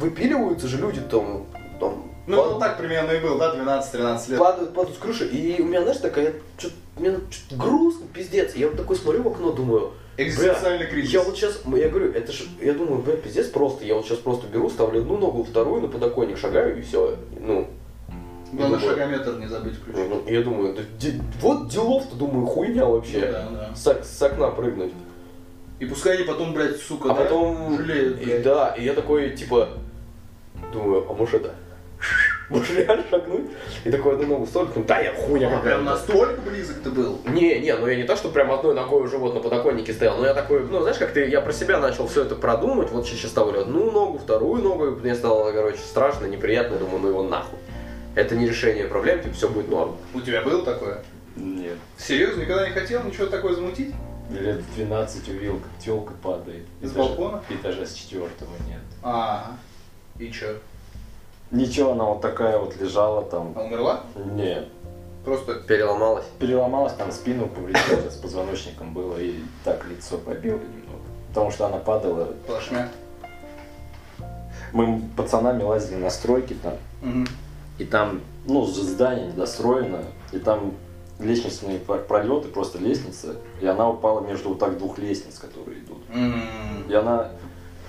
[0.00, 1.46] выпиливаются же люди там,
[1.80, 4.38] там, Ну, вот так примерно и был, да, 12-13 лет.
[4.38, 8.54] падают, падают с крыши, и у меня, знаешь, такая, что мне чё-то грустно, пиздец.
[8.54, 11.12] Я вот такой смотрю в окно, думаю, Экзистенциальный кризис.
[11.12, 14.18] Я вот сейчас, я говорю, это же, я думаю, бля, пиздец просто, я вот сейчас
[14.18, 17.68] просто беру, ставлю одну ногу, вторую на подоконник, шагаю, и все, ну,
[18.52, 20.08] Главное, думаю- шагометр не забыть включить.
[20.08, 23.26] ну, я думаю, да де- вот делов-то, думаю, хуйня вообще.
[23.26, 23.74] Ну да, да.
[23.76, 24.92] С, с окна прыгнуть.
[25.78, 27.76] И пускай они потом, блядь, сука, А да, потом...
[27.76, 29.68] жалеют, и, да, и я такой, типа,
[30.72, 31.54] думаю, а может это?
[32.48, 33.46] Может реально шагнуть?
[33.84, 35.82] И такой одну ногу сторону, ну, да, я хуйня А, прям какая-то.
[35.82, 37.20] настолько близок ты был.
[37.26, 40.16] Не, не, ну я не то, что прям одной ногой уже вот на подоконнике стоял,
[40.16, 43.06] но я такой, ну знаешь, как ты, я про себя начал все это продумать, вот
[43.06, 47.22] сейчас ставлю одну ногу, вторую ногу, и мне стало, короче, страшно, неприятно, думаю, ну его
[47.22, 47.58] нахуй.
[48.14, 49.96] Это не решение проблем, типа, все будет норм.
[50.14, 51.02] У тебя было такое?
[51.36, 51.76] Нет.
[51.98, 53.94] Серьезно, никогда не хотел ничего такое замутить?
[54.30, 56.64] Лет в 12 увидел, как телка падает.
[56.80, 57.42] Из Этажа- балкона?
[57.48, 58.80] Этажа с четвертого нет.
[59.02, 59.52] А,
[60.18, 60.54] и чё?
[61.50, 63.52] Ничего, она вот такая вот лежала там.
[63.56, 64.00] А умерла?
[64.34, 64.68] Нет.
[65.24, 66.24] Просто Переломалась.
[66.38, 71.02] Переломалась, там спину повредила, с позвоночником было, и так лицо побило немного.
[71.28, 72.28] Потому что она падала.
[72.46, 72.88] плашмя.
[74.72, 77.26] Мы пацанами лазили на стройки там, Мгм.
[77.78, 80.74] и там, ну, здание недостроено, и там
[81.18, 85.98] лестничные про- пролеты, просто лестница, и она упала между вот так двух лестниц, которые идут.
[86.14, 86.42] М.
[86.88, 87.30] И она...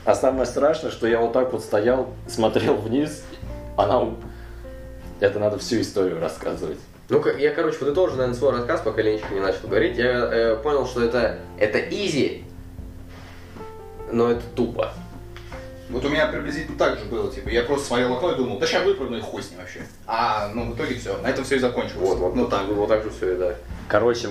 [0.05, 3.23] А самое страшное, что я вот так вот стоял, смотрел вниз,
[3.79, 4.15] она...
[5.19, 6.79] Это надо всю историю рассказывать.
[7.09, 9.97] Ну, я, короче, подытожу, наверное, свой рассказ, пока Ленечка не начал говорить.
[9.97, 12.43] Я э, понял, что это, это изи,
[14.11, 14.93] но это тупо.
[15.89, 18.67] Вот у меня приблизительно так же было, типа, я просто смотрел окно и думал, да
[18.67, 19.81] сейчас выпрыгну и хуй с ним вообще.
[20.05, 21.97] А, ну, в итоге все, на этом все и закончилось.
[21.97, 23.55] Вот, вот, ну, так, вот так же все и да.
[23.87, 24.29] Короче,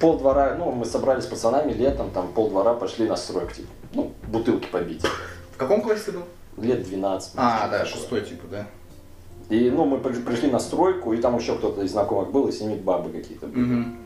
[0.00, 3.68] пол двора, ну, мы собрались с пацанами летом, там пол двора пошли на стройку, типа,
[3.92, 5.04] ну, бутылки побить.
[5.52, 6.24] В каком классе ты был?
[6.56, 7.32] Лет 12.
[7.36, 8.66] А, да, шестой, типа, да.
[9.48, 12.52] И, ну, мы при- пришли на стройку, и там еще кто-то из знакомых был, и
[12.52, 13.64] с ними бабы какие-то были.
[13.64, 13.96] Мгм.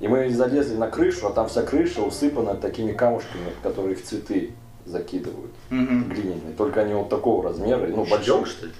[0.00, 4.02] И мы залезли на крышу, а там вся крыша усыпана такими камушками, в которые их
[4.02, 4.50] цветы
[4.86, 6.08] закидывают, Мгм.
[6.08, 6.54] глиняные.
[6.56, 8.24] Только они вот такого размера, ну, большой.
[8.24, 8.72] Щелк, что ли?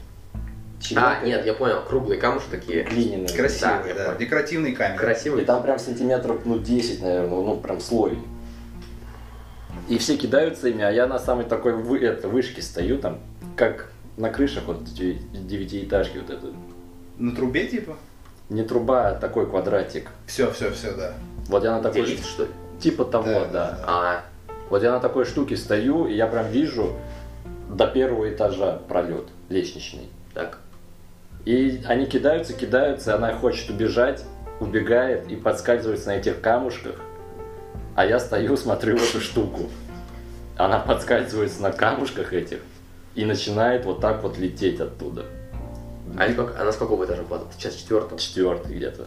[0.97, 2.83] А, нет, я понял, круглые камушки такие.
[2.85, 3.29] Глиняные.
[3.29, 4.19] Красивый, Да, да, понял.
[4.19, 4.95] декоративный камень.
[4.97, 5.45] И Красивые.
[5.45, 8.19] там прям сантиметров, ну, 10, наверное, ну, прям слой.
[9.89, 13.19] И все кидаются ими, а я на самой такой вы, это, вышке стою, там,
[13.57, 16.47] как на крышах вот девятиэтажки вот это.
[17.19, 17.97] На трубе, типа?
[18.49, 20.11] Не труба, а такой квадратик.
[20.27, 21.15] Все, все, все, да.
[21.49, 22.03] Вот я на такой...
[22.03, 22.51] лифт, что ли?
[22.81, 23.47] Типа того, Да, да.
[23.47, 23.85] да, да.
[23.87, 24.25] А,
[24.69, 26.97] Вот я на такой штуке стою, и я прям вижу
[27.69, 30.09] до первого этажа пролет лестничный.
[30.35, 30.59] так.
[31.47, 34.23] И они кидаются, кидаются, она хочет убежать,
[34.61, 36.97] убегает и подскальзывается на этих камушках.
[37.97, 39.71] А я стою, смотрю в эту штуку.
[40.57, 42.61] Она подскальзывается на камушках этих
[43.15, 45.25] и начинает вот так вот лететь оттуда.
[46.19, 47.51] А они сколько- она с какого этажа падает?
[47.57, 48.19] Сейчас четвертого.
[48.19, 49.07] Четвертый где-то.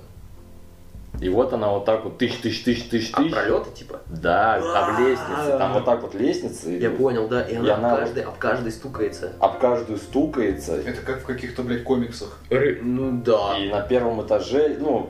[1.22, 3.32] И вот она вот так вот тысяч, тысяч, тысяч, тысяч, А тысяч.
[3.34, 4.00] пролеты типа?
[4.08, 5.58] Да, об лестнице.
[5.60, 7.44] Там вот так вот лестница Я понял, да.
[7.44, 9.34] И И она, она об, каждой, об каждой стукается.
[9.40, 10.76] Об каждую стукается.
[10.78, 12.40] Это как в каких-то, блядь, комиксах.
[12.50, 13.58] Ну да.
[13.60, 15.10] И на первом этаже, ну,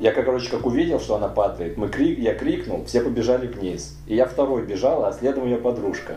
[0.00, 3.96] я, как, короче, как увидел, что она падает, мы крик, я крикнул, все побежали вниз.
[4.06, 6.16] И я второй бежал, а следом ее подружка.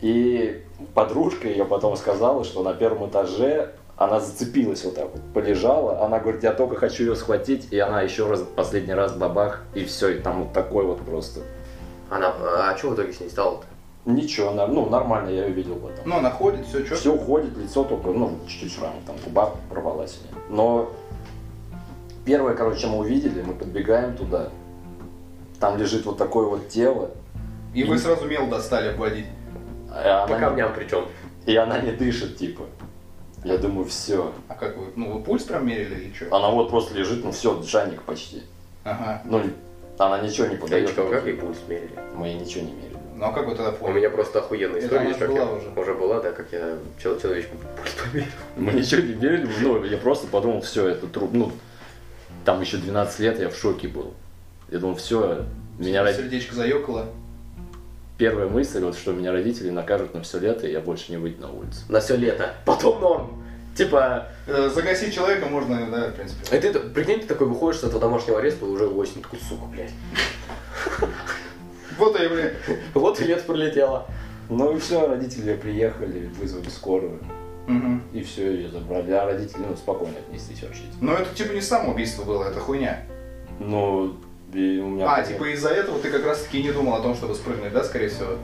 [0.00, 0.62] И
[0.94, 6.04] подружка ее потом сказала, что на первом этаже она зацепилась вот так вот, полежала.
[6.04, 9.84] Она говорит, я только хочу ее схватить, и она еще раз, последний раз бабах, и
[9.84, 11.40] все, и там вот такой вот просто.
[12.10, 13.64] Она, а что в итоге с ней стало-то?
[14.04, 16.04] Ничего, ну, нормально я ее видел потом.
[16.04, 16.94] Ну, она ходит, все, что?
[16.94, 20.44] Все уходит, лицо только, ну, чуть-чуть шрам, там губа порвалась у нее.
[20.48, 20.90] Но
[22.24, 24.50] первое, короче, мы увидели, мы подбегаем туда,
[25.58, 27.10] там лежит вот такое вот тело,
[27.74, 29.26] И вы сразу мел достали обводить.
[30.04, 31.06] А По она, камням причем.
[31.46, 32.64] и она не дышит, типа.
[33.44, 34.32] Я думаю, все.
[34.48, 36.34] А как вы, ну, вы пульс прям мерили или что?
[36.34, 38.42] Она вот просто лежит, ну все, Джаник почти.
[38.84, 39.22] Ага.
[39.24, 39.42] Ну,
[39.98, 40.88] она ничего не подает.
[40.88, 41.90] Ячка, как ей пульс мерили?
[42.14, 42.96] Мы ей ничего не мерили.
[43.14, 43.98] Ну, а как вы тогда У поняли?
[43.98, 45.68] меня просто охуенная Это история, же как была я уже.
[45.80, 48.30] уже была, да, как я чел- человечку пульс померил.
[48.56, 51.30] Мы ничего не мерили, ну, я просто подумал, все, это труп.
[51.32, 51.52] Ну,
[52.44, 54.12] там еще 12 лет, я в шоке был.
[54.70, 55.44] Я думал, все,
[55.78, 56.12] меня.
[56.12, 57.06] Сердечко заёкало.
[58.18, 61.42] Первая мысль, вот, что меня родители накажут на все лето, и я больше не выйду
[61.42, 61.80] на улицу.
[61.88, 62.54] На все лето.
[62.64, 63.42] Потом норм.
[63.74, 66.56] Типа, Э, Загасить человека можно, да, в принципе.
[66.56, 69.64] и ты, прикинь, ты такой выходишь с этого домашнего ареста, и уже осень, такой, сука,
[69.66, 69.90] блядь.
[71.98, 72.54] Вот и, блядь.
[72.94, 74.06] Вот и лето пролетело.
[74.48, 77.18] Ну и все, родители приехали, вызвали скорую,
[78.12, 79.10] и все, ее забрали.
[79.10, 80.82] А родители, ну, спокойно отнеслись вообще.
[81.00, 83.02] Но это типа не самоубийство было, это хуйня.
[83.58, 84.16] Ну,
[84.56, 85.14] и у меня...
[85.14, 87.84] А, типа из-за этого ты как раз таки не думал о том, чтобы спрыгнуть, да,
[87.84, 88.38] скорее всего?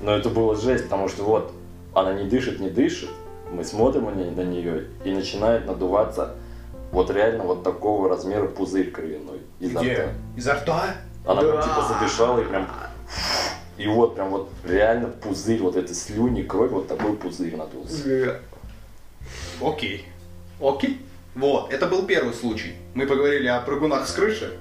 [0.00, 1.52] Но это было жесть, потому что вот,
[1.94, 3.10] она не дышит, не дышит,
[3.50, 6.36] мы смотрим на нее, на нее и начинает надуваться
[6.92, 10.12] вот реально вот такого размера пузырь кровяной изо рта.
[10.36, 10.84] Изо рта?
[11.26, 11.62] Она прям Да.
[11.62, 12.68] типа задышала и прям...
[13.78, 18.40] И вот прям вот реально пузырь, вот этой слюни, кровь, вот такой пузырь надулся.
[19.60, 20.06] Окей.
[20.60, 21.00] Окей.
[21.34, 22.74] Вот, это был первый случай.
[22.94, 24.52] Мы поговорили о прыгунах с крыши.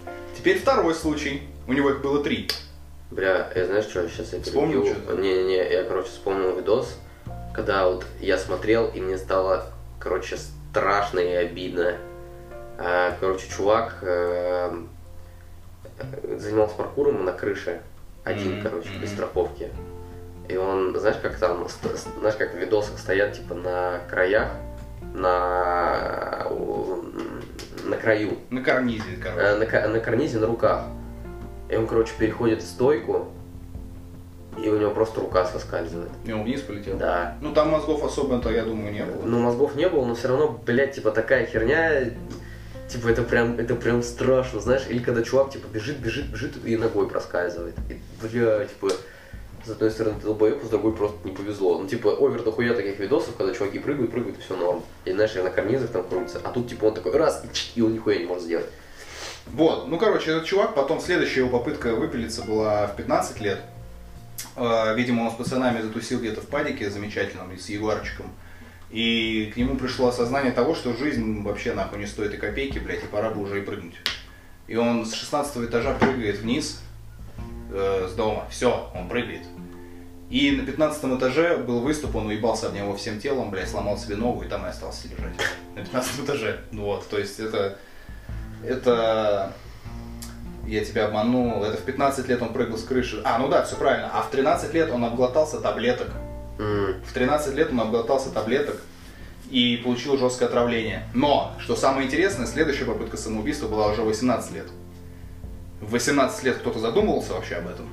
[0.48, 1.42] Теперь второй случай.
[1.68, 2.48] У него их было три.
[3.12, 5.18] Бля, я знаешь что, сейчас я Вспомнил что-то?
[5.18, 6.98] Не-не-не, я, короче, вспомнил видос,
[7.54, 9.66] когда вот я смотрел, и мне стало,
[10.00, 11.98] короче, страшно и обидно.
[12.78, 14.72] А, Короче, чувак э,
[16.00, 17.82] э, занимался паркуром на крыше,
[18.24, 19.70] один, Мгм, короче, без страховки.
[20.48, 21.68] И он, знаешь, как там,
[22.22, 24.52] знаешь, как в видосах стоят, типа, на краях,
[25.14, 26.48] на,
[27.90, 29.82] на краю, На карнизе, Э, короче.
[29.88, 30.84] на, на карнизе на руках.
[31.70, 33.28] И он, короче, переходит стойку,
[34.64, 36.10] и у него просто рука соскальзывает.
[36.26, 36.98] И он вниз полетел.
[36.98, 37.38] Да.
[37.42, 39.24] Ну там мозгов особо-то, я думаю, не было.
[39.24, 42.06] Ну, мозгов не было, но все равно, блядь, типа такая херня,
[42.88, 46.76] типа это прям, это прям страшно, знаешь, или когда чувак, типа, бежит, бежит, бежит и
[46.78, 47.76] ногой проскальзывает.
[47.90, 48.90] И, бля, типа,
[49.68, 51.78] с одной стороны ты долбоеб, с другой просто не повезло.
[51.78, 54.82] Ну, типа, овер дохуя таких видосов, когда чуваки прыгают, прыгают, и все норм.
[55.04, 56.40] И, знаешь, на карнизах там крутится.
[56.44, 58.68] А тут, типа, он такой раз, и, и он нихуя не может сделать.
[59.48, 63.60] Вот, ну короче, этот чувак, потом следующая его попытка выпилиться была в 15 лет.
[64.56, 68.28] Э, Видимо, он с пацанами затусил где-то в падике замечательном, с ягуарчиком.
[68.90, 73.04] И к нему пришло осознание того, что жизнь вообще нахуй не стоит и копейки, блядь,
[73.04, 73.96] и пора бы уже и прыгнуть.
[74.68, 76.82] И он с 16 этажа прыгает вниз
[77.72, 78.46] э, с дома.
[78.50, 79.42] Все, он прыгает.
[80.30, 84.18] И на 15 этаже был выступ, он уебался об него всем телом, блядь, сломал себе
[84.18, 85.36] ногу и там и остался лежать.
[85.76, 86.60] На 15 этаже.
[86.72, 87.78] Вот, то есть это...
[88.66, 89.54] Это...
[90.66, 91.64] Я тебя обманул.
[91.64, 93.22] Это в 15 лет он прыгал с крыши.
[93.24, 94.10] А, ну да, все правильно.
[94.14, 96.10] А в 13 лет он обглотался таблеток.
[96.58, 98.82] В 13 лет он обглотался таблеток
[99.50, 101.08] и получил жесткое отравление.
[101.14, 104.68] Но, что самое интересное, следующая попытка самоубийства была уже в 18 лет.
[105.82, 107.88] В 18 лет кто-то задумывался вообще об этом?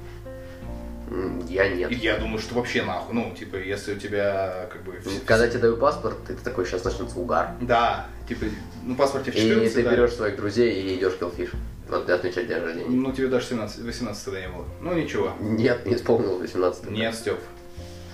[1.48, 1.92] Я нет.
[1.92, 3.14] И я думаю, что вообще нахуй.
[3.14, 4.98] Ну, типа, если у тебя как бы...
[5.26, 7.50] Когда тебе даю паспорт, ты такой, сейчас начнется угар.
[7.60, 8.46] Да, типа,
[8.82, 9.90] ну, паспорте в И 14, ты да.
[9.90, 11.54] берешь своих друзей и идешь в Killfish.
[11.88, 12.88] Вот отмечать день рождения.
[12.88, 14.64] Ну, тебе даже 17, 18 тогда не было.
[14.80, 15.32] Ну, ничего.
[15.40, 17.38] Нет, не исполнил 18 Нет, Степ.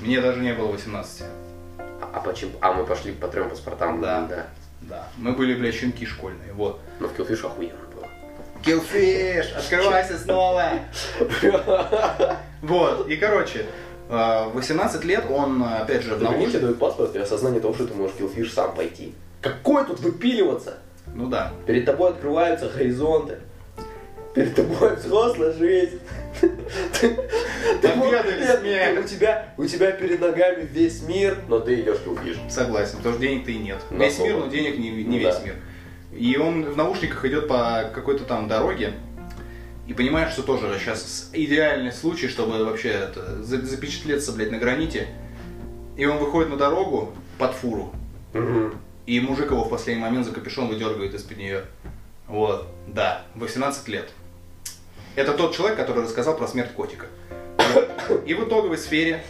[0.01, 1.23] Мне даже не было 18.
[1.79, 2.53] А, а почему?
[2.61, 4.01] А мы пошли по трем паспортам.
[4.01, 4.27] Да.
[4.29, 4.47] да.
[4.83, 5.09] Да.
[5.19, 6.53] Мы были, блядь, щенки школьные.
[6.55, 6.81] Вот.
[6.99, 7.79] Но в Killfish охуенно
[8.65, 10.73] Killfish, открывайся снова!
[12.63, 13.65] Вот, и короче,
[14.11, 17.61] э, в 18 лет он, э, опять же, в прикинь, тебе дают паспорт и осознание
[17.61, 19.15] того, что ты можешь Killfish сам пойти.
[19.41, 20.75] Какое тут выпиливаться?
[21.15, 21.53] Ну да.
[21.67, 23.39] Перед тобой открываются горизонты.
[24.35, 26.01] Перед тобой взрослая жизнь.
[29.01, 32.51] У тебя, у тебя перед ногами весь мир, но ты идешь Killfish.
[32.51, 33.79] Согласен, потому что денег-то и нет.
[33.91, 35.55] Весь мир, но денег не, Ну весь мир.
[36.13, 38.95] И он в наушниках идет по какой-то там дороге,
[39.87, 45.09] и понимает, что тоже сейчас идеальный случай, чтобы вообще это, за- запечатлеться, блядь, на граните.
[45.97, 47.93] И он выходит на дорогу под фуру,
[49.07, 51.65] и мужик его в последний момент за капюшон выдергивает из-под нее.
[52.29, 54.09] Вот, да, 18 лет.
[55.17, 57.07] Это тот человек, который рассказал про смерть котика.
[58.27, 59.25] И в итоговой сфере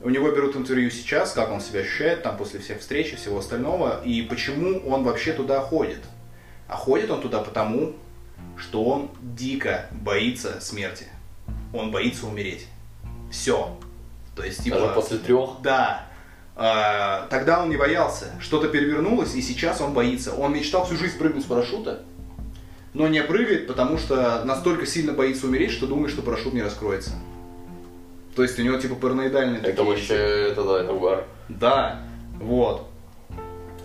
[0.00, 3.38] у него берут интервью сейчас, как он себя ощущает там после всех встреч и всего
[3.38, 5.98] остального, и почему он вообще туда ходит.
[6.68, 7.94] А ходит он туда потому,
[8.56, 11.06] что он дико боится смерти.
[11.72, 12.66] Он боится умереть.
[13.30, 13.76] Все.
[14.34, 14.80] То есть, типа...
[14.80, 15.50] Даже после трех.
[15.62, 16.06] Да.
[16.56, 18.32] А, тогда он не боялся.
[18.40, 20.34] Что-то перевернулось, и сейчас он боится.
[20.34, 22.02] Он мечтал всю жизнь прыгнуть с парашюта,
[22.94, 27.12] но не прыгает, потому что настолько сильно боится умереть, что думает, что парашют не раскроется.
[28.34, 30.14] То есть у него типа параноидальные Это такие- вообще,
[30.50, 31.24] это да, это угар.
[31.48, 32.02] Да,
[32.40, 32.88] вот.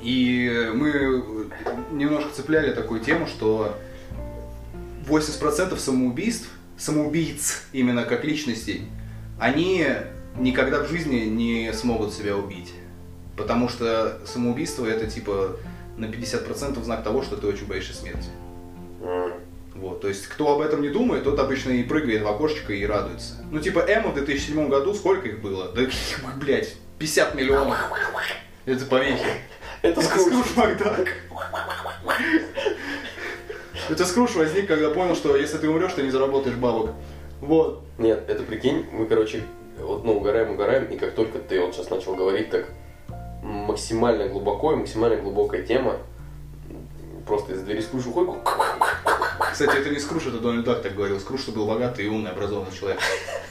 [0.02, 1.49] И мы
[1.91, 3.78] немножко цепляли такую тему, что
[5.08, 8.88] 80% самоубийств, самоубийц именно как личностей,
[9.39, 9.86] они
[10.38, 12.74] никогда в жизни не смогут себя убить.
[13.38, 15.58] Потому что самоубийство это типа
[15.97, 18.30] на 50% знак того, что ты очень боишься смерти.
[19.74, 22.86] Вот, то есть, кто об этом не думает, тот обычно и прыгает в окошечко и
[22.86, 23.36] радуется.
[23.49, 25.72] Ну, типа, Эмо в 2007 году, сколько их было?
[25.72, 25.82] Да,
[26.36, 27.78] блядь, 50 миллионов.
[28.66, 29.26] Это помехи.
[29.82, 30.44] Это скучно.
[30.56, 31.08] Макдак.
[33.90, 36.92] Это Скруш возник, когда понял, что если ты умрешь, ты не заработаешь бабок.
[37.42, 37.82] Вот.
[37.98, 39.44] Нет, это прикинь, мы, короче,
[39.80, 42.68] вот, ну, угораем, угораем, и как только ты вот сейчас начал говорить так
[43.42, 45.98] максимально глубоко и максимально глубокая тема,
[47.26, 48.36] просто из двери скруш уходит,
[49.52, 51.20] Кстати, это не Скруш, это Дональд Дак так говорил.
[51.20, 53.00] Скруш это был богатый и умный, образованный человек.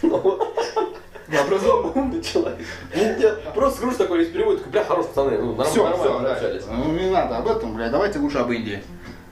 [1.39, 2.23] Образованный.
[2.23, 2.59] человек.
[2.95, 6.47] Нет, просто скруш такой весь перевод, такой, бля, хорош, пацаны, ну, норм- Все, нормально все,
[6.47, 6.65] общались.
[6.71, 8.83] Ну, не надо об этом, блядь, давайте лучше об Индии.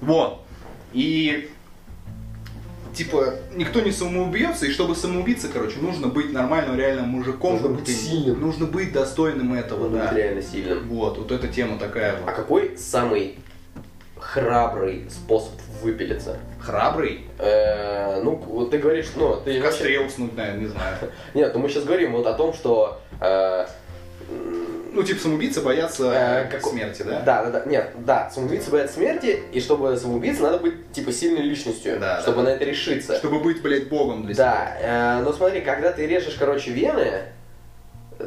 [0.01, 0.41] Вот.
[0.93, 1.51] И
[2.95, 7.53] типа никто не самоубьется, и чтобы самоубиться, короче, нужно быть нормальным реальным мужиком.
[7.55, 8.41] Нужно быть сильным.
[8.41, 10.09] Нужно быть достойным этого, Надо да.
[10.09, 10.89] быть реально сильным.
[10.89, 12.35] Вот, вот эта тема такая А вот.
[12.35, 13.39] какой самый
[14.33, 15.53] храбрый способ
[15.83, 16.37] выпилиться?
[16.61, 17.27] Храбрый.
[17.39, 19.59] Э, ну, вот ты говоришь, ну, ты...
[19.59, 20.97] В костре уснуть, наверное, не знаю.
[21.35, 23.01] Нет, ну мы сейчас говорим вот о том, что...
[23.21, 23.67] э,
[24.93, 27.21] Ну, типа, самоубийцы боятся Э, како- смерти, да?
[27.21, 27.63] Да, да, да.
[27.71, 32.39] Нет, да, самоубийца боятся смерти, и чтобы самоубийца надо быть, типа, сильной личностью, Да, чтобы
[32.39, 32.43] да.
[32.45, 33.17] на это решиться.
[33.17, 34.45] Чтобы быть, блядь, богом для себя.
[34.45, 37.23] Да, э, но смотри, когда ты режешь, короче, вены,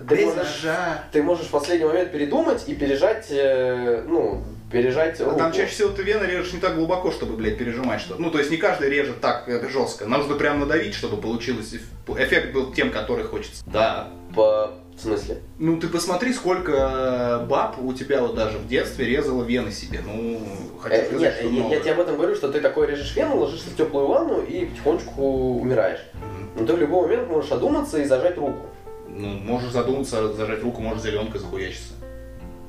[0.09, 0.65] ты можешь,
[1.11, 4.41] ты можешь в последний момент передумать и пережать, э, ну,
[4.72, 5.38] пережать А руку.
[5.38, 8.22] там чаще всего ты вены режешь не так глубоко, чтобы, блядь, пережимать что-то.
[8.22, 10.05] Ну, то есть не каждый режет так э, жестко.
[10.05, 11.74] Нужно прям надавить, чтобы получилось.
[11.74, 13.63] эф- Эффект был тем, который хочется.
[13.65, 14.09] Да.
[14.36, 14.72] По...
[14.95, 15.39] В смысле?
[15.57, 20.01] Ну, ты посмотри, сколько баб у тебя вот даже в детстве резало вены себе.
[20.05, 20.39] Ну,
[20.80, 23.15] хочу Э, сказать, нет, что я, я тебе об этом говорю, что ты такой режешь
[23.15, 25.22] вену, ложишься в теплую ванну и потихонечку
[25.59, 26.01] умираешь.
[26.13, 26.49] Мгм.
[26.59, 28.67] Но ты в любой момент можешь одуматься и зажать руку.
[29.07, 31.93] Ну, можешь задуматься, зажать руку, может зеленка захуячиться.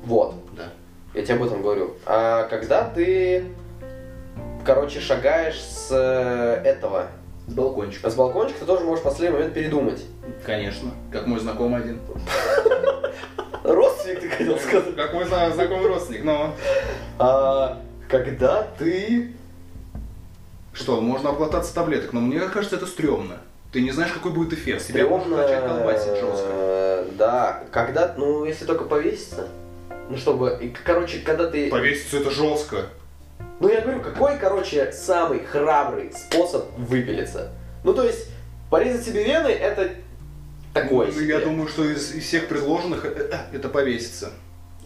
[0.05, 0.33] Вот.
[0.57, 0.69] Да.
[1.13, 1.93] Я тебе об этом говорю.
[2.05, 3.45] А когда ты,
[4.65, 7.07] короче, шагаешь с э, этого,
[7.47, 8.09] С балкончика.
[8.09, 10.03] с балкончика, ты тоже можешь в последний момент передумать.
[10.45, 10.91] Конечно.
[11.11, 11.99] Как мой знакомый один.
[13.63, 14.95] Родственник, ты хотел сказать.
[14.95, 16.53] Как мой зна- знакомый родственник, но...
[17.19, 19.31] А когда ты...
[20.73, 23.37] Что, можно обглотаться таблеток, но мне кажется, это стрёмно.
[23.71, 24.85] Ты не знаешь, какой будет эффект.
[24.87, 26.47] Тебя Стрёмно, начать колбасить жестко.
[26.49, 29.47] э, Да, когда, ну, если только повеситься.
[30.09, 31.69] Ну, чтобы, и, короче, когда ты...
[31.69, 32.87] Повеситься это жестко.
[33.59, 37.51] Ну, я говорю, какой, короче, самый храбрый способ выпилиться?
[37.83, 38.27] Ну, то есть,
[38.69, 39.91] порезать себе вены, это
[40.73, 41.27] такое Ну, себе.
[41.27, 44.31] Я думаю, что из, из всех предложенных э, э, это повеситься.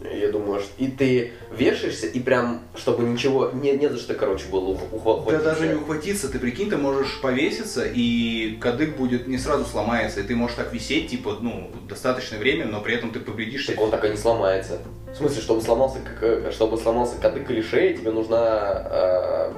[0.00, 0.70] Я думаю, что...
[0.78, 3.50] И ты вешаешься, и прям, чтобы ничего...
[3.52, 5.44] Не, не за что, короче, было ух- ух- Да ухватиться.
[5.44, 10.22] даже не ухватиться, ты прикинь, ты можешь повеситься, и кадык будет не сразу сломается, и
[10.22, 13.90] ты можешь так висеть, типа, ну, достаточное время, но при этом ты повредишь Так он
[13.90, 14.78] так и не сломается.
[15.12, 19.48] В смысле, чтобы сломался, как, э, чтобы сломался кадык или шея, тебе нужна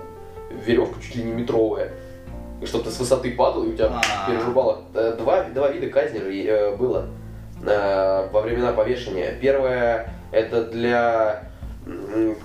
[0.66, 1.90] веревка чуть ли не метровая.
[2.60, 4.30] И чтобы ты с высоты падал, и у тебя А.
[4.30, 4.82] переживало.
[4.94, 7.06] Э, Два, два вида казни э, было
[7.64, 9.34] э, во времена повешения.
[9.40, 11.44] Первое, это для,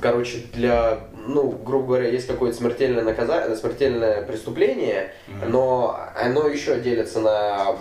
[0.02, 5.52] короче, для, ну, грубо говоря, есть какое-то смертельное наказание, смертельное преступление, Мгм.
[5.52, 7.76] но оно еще делится на,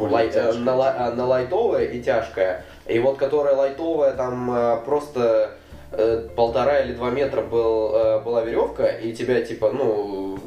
[0.00, 0.70] лай- э, на,
[1.10, 2.64] э, на лайтовое и тяжкое.
[2.88, 5.50] И вот которая лайтовая, там э, просто
[5.92, 10.38] э, полтора или два метра был, э, была веревка, и тебя типа, ну,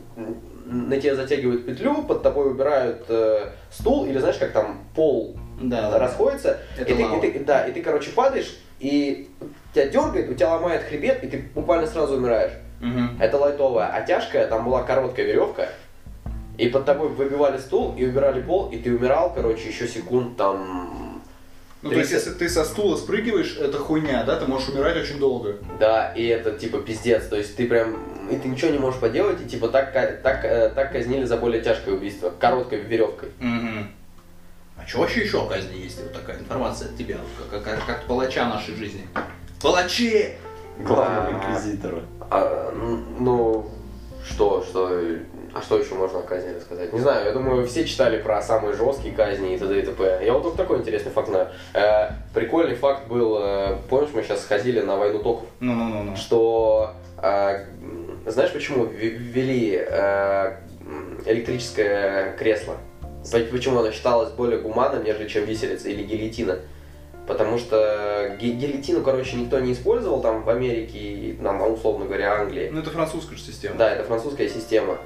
[0.65, 5.97] на тебя затягивают петлю, под тобой убирают э, стул, или знаешь, как там пол Да,
[5.99, 9.29] расходится, Это и ты, и ты- да, и ты, короче, падаешь, и
[9.73, 12.53] тебя дергает, у тебя ломает хребет, и ты буквально сразу умираешь.
[12.79, 13.17] Мгм.
[13.19, 13.91] Это лайтовая.
[13.93, 15.67] А тяжкая, там была короткая веревка,
[16.57, 21.08] и под тобой выбивали стул, и убирали пол, и ты умирал, короче, еще секунд там...
[21.81, 22.25] Ну, то есть, 30.
[22.25, 25.57] если ты со стула спрыгиваешь, это хуйня, да, ты можешь умирать очень долго.
[25.79, 27.97] Да, и это типа пиздец, то есть ты прям,
[28.29, 31.61] и ты ничего не можешь поделать, и типа так, так, э, так казнили за более
[31.61, 33.29] тяжкое убийство, короткой веревкой.
[33.39, 33.91] Мгм.
[34.75, 36.01] А что вообще еще о казни есть?
[36.01, 37.17] Вот такая информация от тебя,
[37.49, 39.07] как, как, как палача нашей жизни.
[39.61, 40.35] Палачи!
[40.79, 42.03] Главного инквизитора.
[42.29, 42.73] А,
[43.19, 43.69] ну,
[44.25, 45.01] что, что,
[45.53, 46.93] а что еще можно о казни рассказать?
[46.93, 49.79] Не знаю, я думаю, все читали про самые жесткие казни и т.д.
[49.79, 50.21] и т.п.
[50.25, 51.47] Я вот только такой интересный факт знаю.
[51.73, 56.15] Э, прикольный факт был, э, помнишь, мы сейчас ходили на войну токов, Ну-ну-ну-ну.
[56.15, 56.91] что,
[57.21, 57.65] э,
[58.25, 60.55] знаешь, почему вве- ввели э,
[61.25, 62.75] электрическое кресло?
[63.31, 66.59] По- Почему оно считалось более гуманным, нежели чем виселица или гильотина?
[67.27, 72.69] Потому что ги- гильотину, короче, никто не использовал там в Америке, там, условно говоря, Англии.
[72.71, 73.75] Ну, это французская же система.
[73.77, 74.97] Да, это французская система.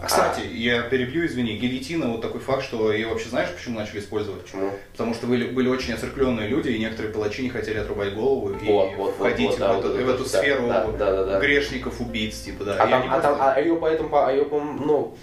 [0.00, 3.98] А, кстати, я перебью, извини, гильотина, вот такой факт, что ее вообще знаешь, почему начали
[3.98, 4.42] использовать?
[4.42, 4.70] Почему?
[4.92, 8.64] Потому что были, были очень оцеркленные люди, и некоторые палачи не хотели отрубать голову и
[8.66, 11.16] Вот, вот, вот, входить вот, да, в, эту, вот в эту да, сферу да, да,
[11.16, 11.40] да, да.
[11.40, 12.76] грешников, убийц, типа, да.
[12.78, 15.16] А И там, а там, а ее поэтому, а ее, ну,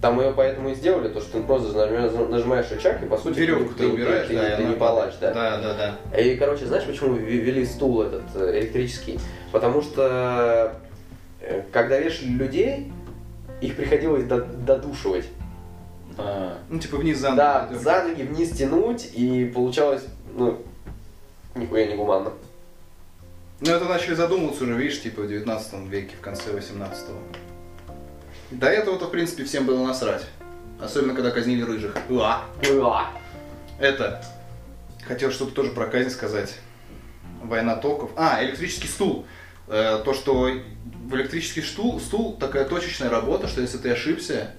[0.00, 1.72] там ее поэтому и сделали, то, что ты просто
[2.28, 5.14] нажимаешь, рычаг, и по сути веревку ты, ты убираешь, ты, да, ты она не палач,
[5.20, 5.32] да.
[5.34, 6.18] Да, да, да.
[6.18, 9.18] И, короче, знаешь, почему вве- ввели стул этот э, электрический?
[9.52, 10.74] Потому что
[11.40, 12.92] э, когда вешали людей,
[13.66, 15.26] их приходилось до- додушивать.
[16.16, 17.78] А, Ну, типа вниз за Да, ноги.
[17.82, 20.02] за ноги вниз тянуть, и получалось,
[20.36, 20.62] ну,
[21.54, 22.32] нихуя не гуманно.
[23.60, 27.18] Ну, это начали задумываться уже, видишь, типа в 19 веке, в конце 18-го.
[28.50, 30.24] До этого-то, в принципе, всем было насрать.
[30.80, 31.96] Особенно, когда казнили рыжих.
[32.10, 32.40] Уа!
[32.70, 33.06] Уа.
[33.78, 34.24] Это.
[35.06, 36.54] Хотел что-то тоже про казнь сказать.
[37.42, 38.10] Война токов.
[38.16, 39.24] А, электрический стул.
[39.66, 40.50] Э, то, что
[41.08, 44.50] в электрический стул, стул такая точечная работа, что если ты ошибся,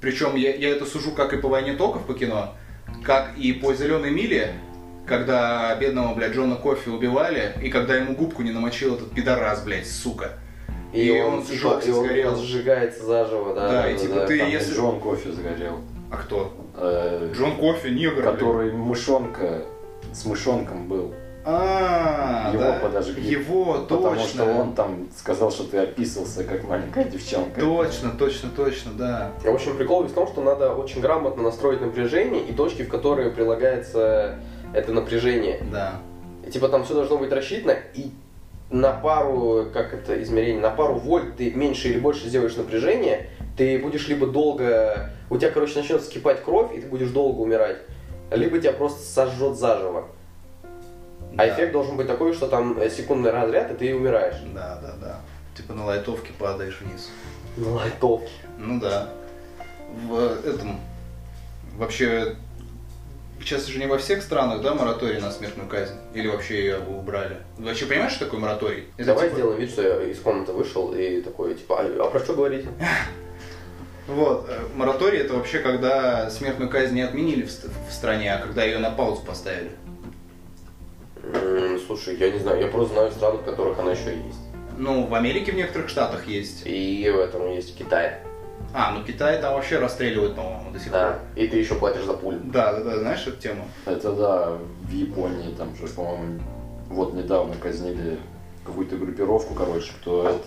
[0.00, 2.54] причем я, я это сужу как и по войне токов по кино,
[3.04, 4.54] как и по зеленой миле,
[5.06, 9.86] когда бедного, блядь, Джона Кофи убивали, и когда ему губку не намочил этот пидорас, блядь,
[9.86, 10.32] сука.
[10.92, 12.32] И, И он, он сжёгся, и он, сгорел.
[12.34, 13.68] он сжигается заживо, да.
[13.68, 15.80] Да, и типа ты- там если- Джон кофе сгорел.
[16.10, 16.52] А кто?
[16.76, 18.32] Э, Джон Кофи, негр, блядь.
[18.34, 19.62] который мышонка
[20.12, 21.14] с мышонком был.
[21.44, 22.78] А, Его да.
[22.82, 23.30] подожгли.
[23.30, 23.96] Его, точно.
[23.96, 27.60] Потому что он там сказал, что ты описывался как маленькая девчонка.
[27.60, 29.32] Точно, точно, точно, да.
[29.42, 32.88] В общем, прикол весь в том, что надо очень грамотно настроить напряжение и точки, в
[32.88, 34.36] которые прилагается
[34.74, 35.60] это напряжение.
[35.72, 35.94] Да.
[36.46, 38.10] И, типа там все должно быть рассчитано, и
[38.70, 43.78] на пару, как это измерение, на пару вольт ты меньше или больше сделаешь напряжение, ты
[43.78, 47.78] будешь либо долго, у тебя, короче, начнет скипать кровь, и ты будешь долго умирать,
[48.30, 50.06] либо тебя просто сожжет заживо.
[51.34, 51.48] А Да.
[51.54, 54.36] эффект должен быть такой, что там э, секундный разряд, и ты умираешь.
[54.54, 55.20] Да, да, да.
[55.56, 57.10] Типа на лайтовке падаешь вниз.
[57.56, 58.30] На лайтовке.
[58.58, 59.08] Ну да.
[60.06, 60.80] В этом...
[61.76, 62.36] Вообще...
[63.40, 65.94] Сейчас же не во всех странах, да, мораторий на смертную казнь?
[66.12, 67.38] Или вообще ее убрали?
[67.56, 68.84] Вообще понимаешь, что такое мораторий?
[68.98, 72.10] Это Давай типа- сделаем вид, что я из комнаты вышел и такой, типа, а, а
[72.10, 72.68] про что говорите?
[74.06, 78.64] Вот, э, мораторий это вообще когда смертную казнь не отменили в, в стране, а когда
[78.64, 79.70] ее на паузу поставили.
[81.86, 84.38] Слушай, я не знаю, я просто знаю страны, в которых она еще есть.
[84.78, 86.62] Ну, в Америке в некоторых штатах есть.
[86.64, 88.22] И в этом есть в Китае.
[88.72, 91.12] А, ну Китай там вообще расстреливают, по-моему, до сих Да.
[91.12, 91.20] пор.
[91.42, 92.38] И ты еще платишь за пулю.
[92.44, 93.66] Да, да, да, знаешь эту тему?
[93.84, 96.40] Это да, в Японии там же, по-моему,
[96.88, 98.18] вот недавно казнили
[98.64, 100.44] какую-то группировку, короче, кто это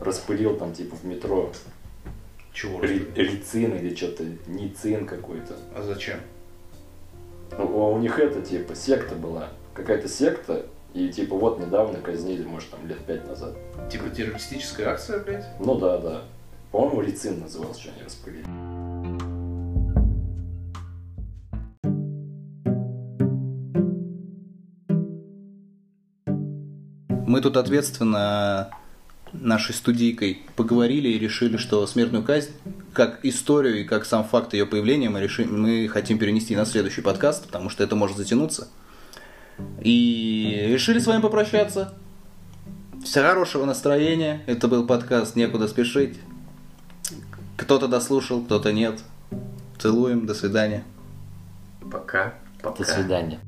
[0.00, 1.50] распылил там типа в метро
[2.52, 2.80] Чего?
[2.80, 5.54] ри- рицин или что-то, ницин какой-то.
[5.76, 6.20] А зачем?
[7.58, 12.44] Ну, а у них это типа секта была, какая-то секта, и типа вот недавно казнили,
[12.44, 13.54] может там лет пять назад.
[13.90, 15.46] Типа террористическая акция, блядь?
[15.58, 16.22] Ну да, да.
[16.70, 18.44] По-моему, рицин назывался, что они распылили.
[27.26, 28.70] Мы тут ответственно
[29.32, 32.52] нашей студийкой поговорили и решили, что смертную казнь,
[32.92, 37.00] как историю и как сам факт ее появления, мы, реши, мы хотим перенести на следующий
[37.00, 38.68] подкаст, потому что это может затянуться.
[39.80, 41.94] И решили с вами попрощаться.
[43.04, 44.42] Всего хорошего настроения.
[44.46, 46.18] Это был подкаст «Некуда спешить».
[47.56, 49.00] Кто-то дослушал, кто-то нет.
[49.78, 50.84] Целуем, до свидания.
[51.90, 52.34] Пока.
[52.62, 52.78] Пока.
[52.78, 53.40] До свидания.